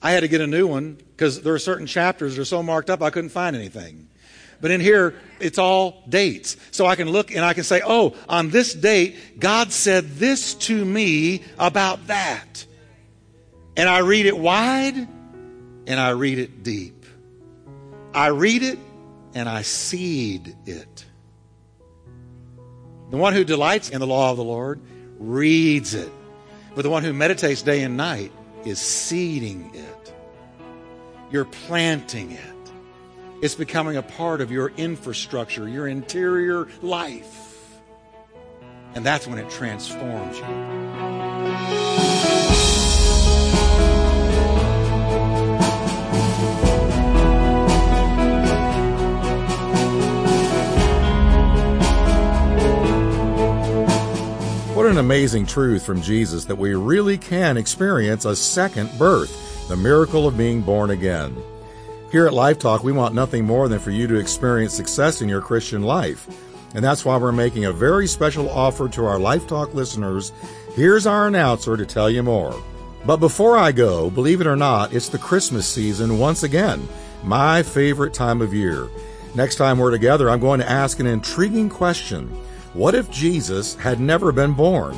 I 0.00 0.12
had 0.12 0.20
to 0.20 0.28
get 0.28 0.40
a 0.40 0.46
new 0.46 0.66
one 0.66 0.94
because 0.94 1.42
there 1.42 1.54
are 1.54 1.58
certain 1.58 1.86
chapters 1.86 2.36
that 2.36 2.42
are 2.42 2.46
so 2.46 2.62
marked 2.62 2.88
up 2.90 3.02
I 3.02 3.10
couldn't 3.10 3.30
find 3.30 3.56
anything. 3.56 4.07
But 4.60 4.70
in 4.70 4.80
here, 4.80 5.14
it's 5.40 5.58
all 5.58 6.02
dates. 6.08 6.56
So 6.70 6.86
I 6.86 6.96
can 6.96 7.08
look 7.10 7.30
and 7.30 7.44
I 7.44 7.54
can 7.54 7.64
say, 7.64 7.80
oh, 7.84 8.14
on 8.28 8.50
this 8.50 8.74
date, 8.74 9.38
God 9.38 9.72
said 9.72 10.16
this 10.16 10.54
to 10.54 10.84
me 10.84 11.42
about 11.58 12.08
that. 12.08 12.66
And 13.76 13.88
I 13.88 13.98
read 13.98 14.26
it 14.26 14.36
wide 14.36 14.96
and 14.96 16.00
I 16.00 16.10
read 16.10 16.38
it 16.38 16.62
deep. 16.62 17.06
I 18.12 18.28
read 18.28 18.62
it 18.62 18.78
and 19.34 19.48
I 19.48 19.62
seed 19.62 20.56
it. 20.66 21.04
The 23.10 23.16
one 23.16 23.32
who 23.32 23.44
delights 23.44 23.90
in 23.90 24.00
the 24.00 24.06
law 24.06 24.30
of 24.32 24.36
the 24.36 24.44
Lord 24.44 24.80
reads 25.18 25.94
it, 25.94 26.12
but 26.74 26.82
the 26.82 26.90
one 26.90 27.04
who 27.04 27.12
meditates 27.12 27.62
day 27.62 27.82
and 27.82 27.96
night 27.96 28.32
is 28.64 28.78
seeding 28.78 29.70
it. 29.74 30.14
You're 31.30 31.46
planting 31.46 32.32
it. 32.32 32.57
It's 33.40 33.54
becoming 33.54 33.96
a 33.96 34.02
part 34.02 34.40
of 34.40 34.50
your 34.50 34.70
infrastructure, 34.70 35.68
your 35.68 35.86
interior 35.86 36.66
life. 36.82 37.78
And 38.96 39.06
that's 39.06 39.28
when 39.28 39.38
it 39.38 39.48
transforms 39.48 40.38
you. 40.38 40.44
What 54.74 54.86
an 54.86 54.98
amazing 54.98 55.46
truth 55.46 55.86
from 55.86 56.02
Jesus 56.02 56.46
that 56.46 56.56
we 56.56 56.74
really 56.74 57.18
can 57.18 57.56
experience 57.56 58.24
a 58.24 58.34
second 58.34 58.90
birth, 58.98 59.68
the 59.68 59.76
miracle 59.76 60.26
of 60.26 60.36
being 60.36 60.62
born 60.62 60.90
again. 60.90 61.36
Here 62.10 62.26
at 62.26 62.32
Life 62.32 62.58
Talk, 62.58 62.82
we 62.82 62.92
want 62.92 63.14
nothing 63.14 63.44
more 63.44 63.68
than 63.68 63.78
for 63.78 63.90
you 63.90 64.06
to 64.06 64.14
experience 64.14 64.72
success 64.72 65.20
in 65.20 65.28
your 65.28 65.42
Christian 65.42 65.82
life. 65.82 66.26
And 66.74 66.82
that's 66.82 67.04
why 67.04 67.18
we're 67.18 67.32
making 67.32 67.66
a 67.66 67.72
very 67.72 68.06
special 68.06 68.48
offer 68.48 68.88
to 68.88 69.04
our 69.04 69.18
Life 69.18 69.46
Talk 69.46 69.74
listeners. 69.74 70.32
Here's 70.74 71.06
our 71.06 71.26
announcer 71.26 71.76
to 71.76 71.84
tell 71.84 72.08
you 72.08 72.22
more. 72.22 72.58
But 73.04 73.18
before 73.18 73.58
I 73.58 73.72
go, 73.72 74.08
believe 74.08 74.40
it 74.40 74.46
or 74.46 74.56
not, 74.56 74.94
it's 74.94 75.10
the 75.10 75.18
Christmas 75.18 75.66
season 75.66 76.18
once 76.18 76.44
again, 76.44 76.88
my 77.24 77.62
favorite 77.62 78.14
time 78.14 78.40
of 78.40 78.54
year. 78.54 78.88
Next 79.34 79.56
time 79.56 79.76
we're 79.76 79.90
together, 79.90 80.30
I'm 80.30 80.40
going 80.40 80.60
to 80.60 80.70
ask 80.70 81.00
an 81.00 81.06
intriguing 81.06 81.68
question. 81.68 82.28
What 82.72 82.94
if 82.94 83.10
Jesus 83.10 83.74
had 83.74 84.00
never 84.00 84.32
been 84.32 84.54
born? 84.54 84.96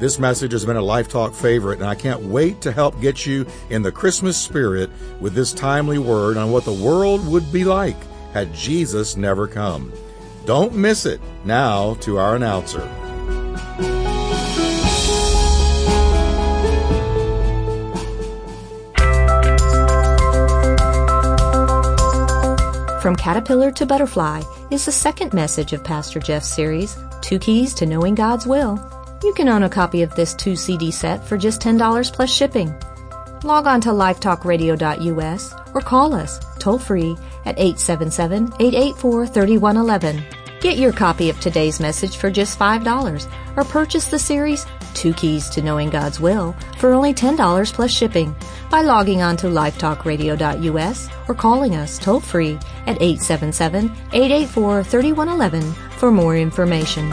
This 0.00 0.18
message 0.18 0.52
has 0.52 0.64
been 0.64 0.78
a 0.78 0.82
Life 0.82 1.08
Talk 1.08 1.34
favorite, 1.34 1.78
and 1.78 1.86
I 1.86 1.94
can't 1.94 2.22
wait 2.22 2.62
to 2.62 2.72
help 2.72 2.98
get 3.02 3.26
you 3.26 3.46
in 3.68 3.82
the 3.82 3.92
Christmas 3.92 4.34
spirit 4.34 4.88
with 5.20 5.34
this 5.34 5.52
timely 5.52 5.98
word 5.98 6.38
on 6.38 6.50
what 6.50 6.64
the 6.64 6.72
world 6.72 7.28
would 7.28 7.52
be 7.52 7.64
like 7.64 7.98
had 8.32 8.54
Jesus 8.54 9.18
never 9.18 9.46
come. 9.46 9.92
Don't 10.46 10.74
miss 10.74 11.04
it. 11.04 11.20
Now 11.44 11.96
to 12.00 12.16
our 12.16 12.34
announcer. 12.34 12.80
From 23.02 23.16
Caterpillar 23.16 23.70
to 23.72 23.84
Butterfly 23.84 24.42
is 24.70 24.86
the 24.86 24.92
second 24.92 25.34
message 25.34 25.74
of 25.74 25.84
Pastor 25.84 26.20
Jeff's 26.20 26.48
series, 26.48 26.96
Two 27.20 27.38
Keys 27.38 27.74
to 27.74 27.84
Knowing 27.84 28.14
God's 28.14 28.46
Will. 28.46 28.82
You 29.22 29.34
can 29.34 29.48
own 29.48 29.64
a 29.64 29.68
copy 29.68 30.02
of 30.02 30.14
this 30.14 30.34
two 30.34 30.56
CD 30.56 30.90
set 30.90 31.24
for 31.24 31.36
just 31.36 31.60
$10 31.60 32.12
plus 32.12 32.30
shipping. 32.30 32.74
Log 33.44 33.66
on 33.66 33.80
to 33.82 33.90
lifetalkradio.us 33.90 35.54
or 35.74 35.80
call 35.80 36.14
us 36.14 36.40
toll 36.58 36.78
free 36.78 37.16
at 37.44 37.58
877 37.58 38.44
884 38.58 39.26
3111. 39.26 40.24
Get 40.60 40.78
your 40.78 40.92
copy 40.92 41.28
of 41.30 41.40
today's 41.40 41.80
message 41.80 42.18
for 42.18 42.30
just 42.30 42.58
$5 42.58 43.30
or 43.56 43.64
purchase 43.64 44.06
the 44.06 44.18
series 44.18 44.66
Two 44.94 45.12
Keys 45.14 45.48
to 45.50 45.62
Knowing 45.62 45.90
God's 45.90 46.18
Will 46.20 46.54
for 46.78 46.92
only 46.92 47.14
$10 47.14 47.72
plus 47.72 47.90
shipping 47.90 48.36
by 48.70 48.82
logging 48.82 49.22
on 49.22 49.36
to 49.38 49.46
lifetalkradio.us 49.46 51.08
or 51.28 51.34
calling 51.34 51.74
us 51.76 51.98
toll 51.98 52.20
free 52.20 52.58
at 52.86 52.98
877-884-3111 52.98 55.74
for 55.92 56.10
more 56.10 56.36
information. 56.36 57.10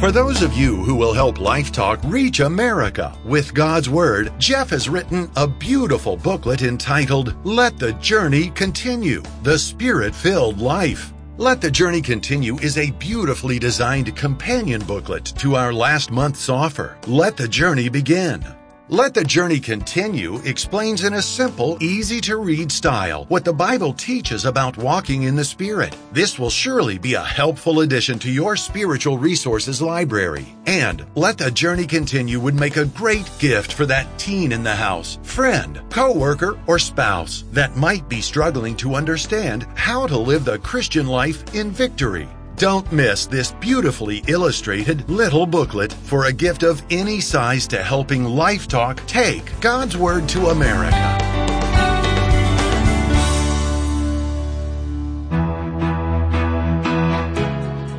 For 0.00 0.12
those 0.12 0.42
of 0.42 0.54
you 0.54 0.76
who 0.76 0.94
will 0.94 1.12
help 1.12 1.40
Life 1.40 1.72
Talk 1.72 1.98
reach 2.04 2.38
America 2.38 3.18
with 3.24 3.52
God's 3.52 3.90
Word, 3.90 4.32
Jeff 4.38 4.70
has 4.70 4.88
written 4.88 5.28
a 5.34 5.48
beautiful 5.48 6.16
booklet 6.16 6.62
entitled 6.62 7.34
Let 7.44 7.80
the 7.80 7.94
Journey 7.94 8.50
Continue 8.50 9.24
The 9.42 9.58
Spirit 9.58 10.14
Filled 10.14 10.60
Life. 10.60 11.12
Let 11.36 11.60
the 11.60 11.70
Journey 11.72 12.00
Continue 12.00 12.56
is 12.60 12.78
a 12.78 12.92
beautifully 12.92 13.58
designed 13.58 14.14
companion 14.14 14.82
booklet 14.82 15.24
to 15.38 15.56
our 15.56 15.72
last 15.72 16.12
month's 16.12 16.48
offer, 16.48 16.96
Let 17.08 17.36
the 17.36 17.48
Journey 17.48 17.88
Begin. 17.88 18.44
Let 18.90 19.12
the 19.12 19.22
Journey 19.22 19.60
Continue 19.60 20.38
explains 20.46 21.04
in 21.04 21.12
a 21.12 21.20
simple, 21.20 21.76
easy 21.78 22.22
to 22.22 22.38
read 22.38 22.72
style 22.72 23.26
what 23.26 23.44
the 23.44 23.52
Bible 23.52 23.92
teaches 23.92 24.46
about 24.46 24.78
walking 24.78 25.24
in 25.24 25.36
the 25.36 25.44
Spirit. 25.44 25.94
This 26.10 26.38
will 26.38 26.48
surely 26.48 26.96
be 26.96 27.12
a 27.12 27.22
helpful 27.22 27.80
addition 27.80 28.18
to 28.20 28.30
your 28.30 28.56
spiritual 28.56 29.18
resources 29.18 29.82
library. 29.82 30.56
And 30.64 31.04
Let 31.16 31.36
the 31.36 31.50
Journey 31.50 31.86
Continue 31.86 32.40
would 32.40 32.54
make 32.54 32.78
a 32.78 32.86
great 32.86 33.30
gift 33.38 33.74
for 33.74 33.84
that 33.84 34.06
teen 34.18 34.52
in 34.52 34.62
the 34.62 34.74
house, 34.74 35.18
friend, 35.22 35.82
coworker, 35.90 36.58
or 36.66 36.78
spouse 36.78 37.44
that 37.52 37.76
might 37.76 38.08
be 38.08 38.22
struggling 38.22 38.74
to 38.76 38.94
understand 38.94 39.66
how 39.74 40.06
to 40.06 40.16
live 40.16 40.46
the 40.46 40.60
Christian 40.60 41.06
life 41.06 41.54
in 41.54 41.70
victory. 41.70 42.26
Don't 42.58 42.90
miss 42.90 43.26
this 43.26 43.52
beautifully 43.52 44.24
illustrated 44.26 45.08
little 45.08 45.46
booklet 45.46 45.92
for 45.92 46.24
a 46.24 46.32
gift 46.32 46.64
of 46.64 46.82
any 46.90 47.20
size 47.20 47.68
to 47.68 47.80
helping 47.80 48.24
Life 48.24 48.66
Talk 48.66 49.00
take 49.06 49.60
God's 49.60 49.96
Word 49.96 50.28
to 50.30 50.48
America. 50.48 50.96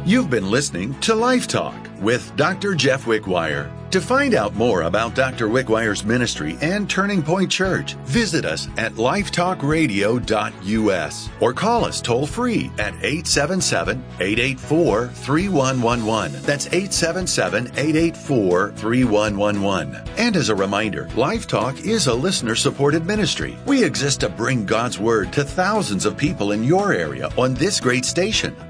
You've 0.06 0.30
been 0.30 0.52
listening 0.52 0.94
to 1.00 1.16
Life 1.16 1.48
Talk 1.48 1.78
with 2.02 2.36
Dr. 2.36 2.76
Jeff 2.76 3.06
Wickwire. 3.06 3.79
To 3.92 4.00
find 4.00 4.34
out 4.36 4.54
more 4.54 4.84
about 4.84 5.16
Dr. 5.16 5.48
Wickwire's 5.48 6.06
ministry 6.06 6.56
and 6.62 6.88
Turning 6.88 7.24
Point 7.24 7.50
Church, 7.50 7.96
visit 8.06 8.46
us 8.46 8.68
at 8.78 8.94
lifetalkradio.us 8.94 11.30
or 11.40 11.54
call 11.54 11.86
us 11.86 12.00
toll 12.00 12.28
free 12.28 12.70
at 12.78 12.94
877 12.94 13.98
884 14.20 15.08
3111. 15.08 16.40
That's 16.44 16.68
877 16.68 17.66
884 17.70 18.74
3111. 18.74 20.08
And 20.18 20.36
as 20.36 20.50
a 20.50 20.56
reminder, 20.56 21.10
Life 21.16 21.48
Talk 21.48 21.80
is 21.80 22.06
a 22.06 22.14
listener 22.14 22.54
supported 22.54 23.08
ministry. 23.08 23.58
We 23.66 23.84
exist 23.84 24.20
to 24.20 24.30
bring 24.30 24.68
God's 24.68 25.00
Word 25.00 25.34
to 25.34 25.44
thousands 25.44 26.06
of 26.06 26.16
people 26.16 26.52
in 26.52 26.64
your 26.64 26.94
area 26.94 27.32
on 27.40 27.56
this 27.56 27.80
great 27.80 28.06
station. 28.06 28.56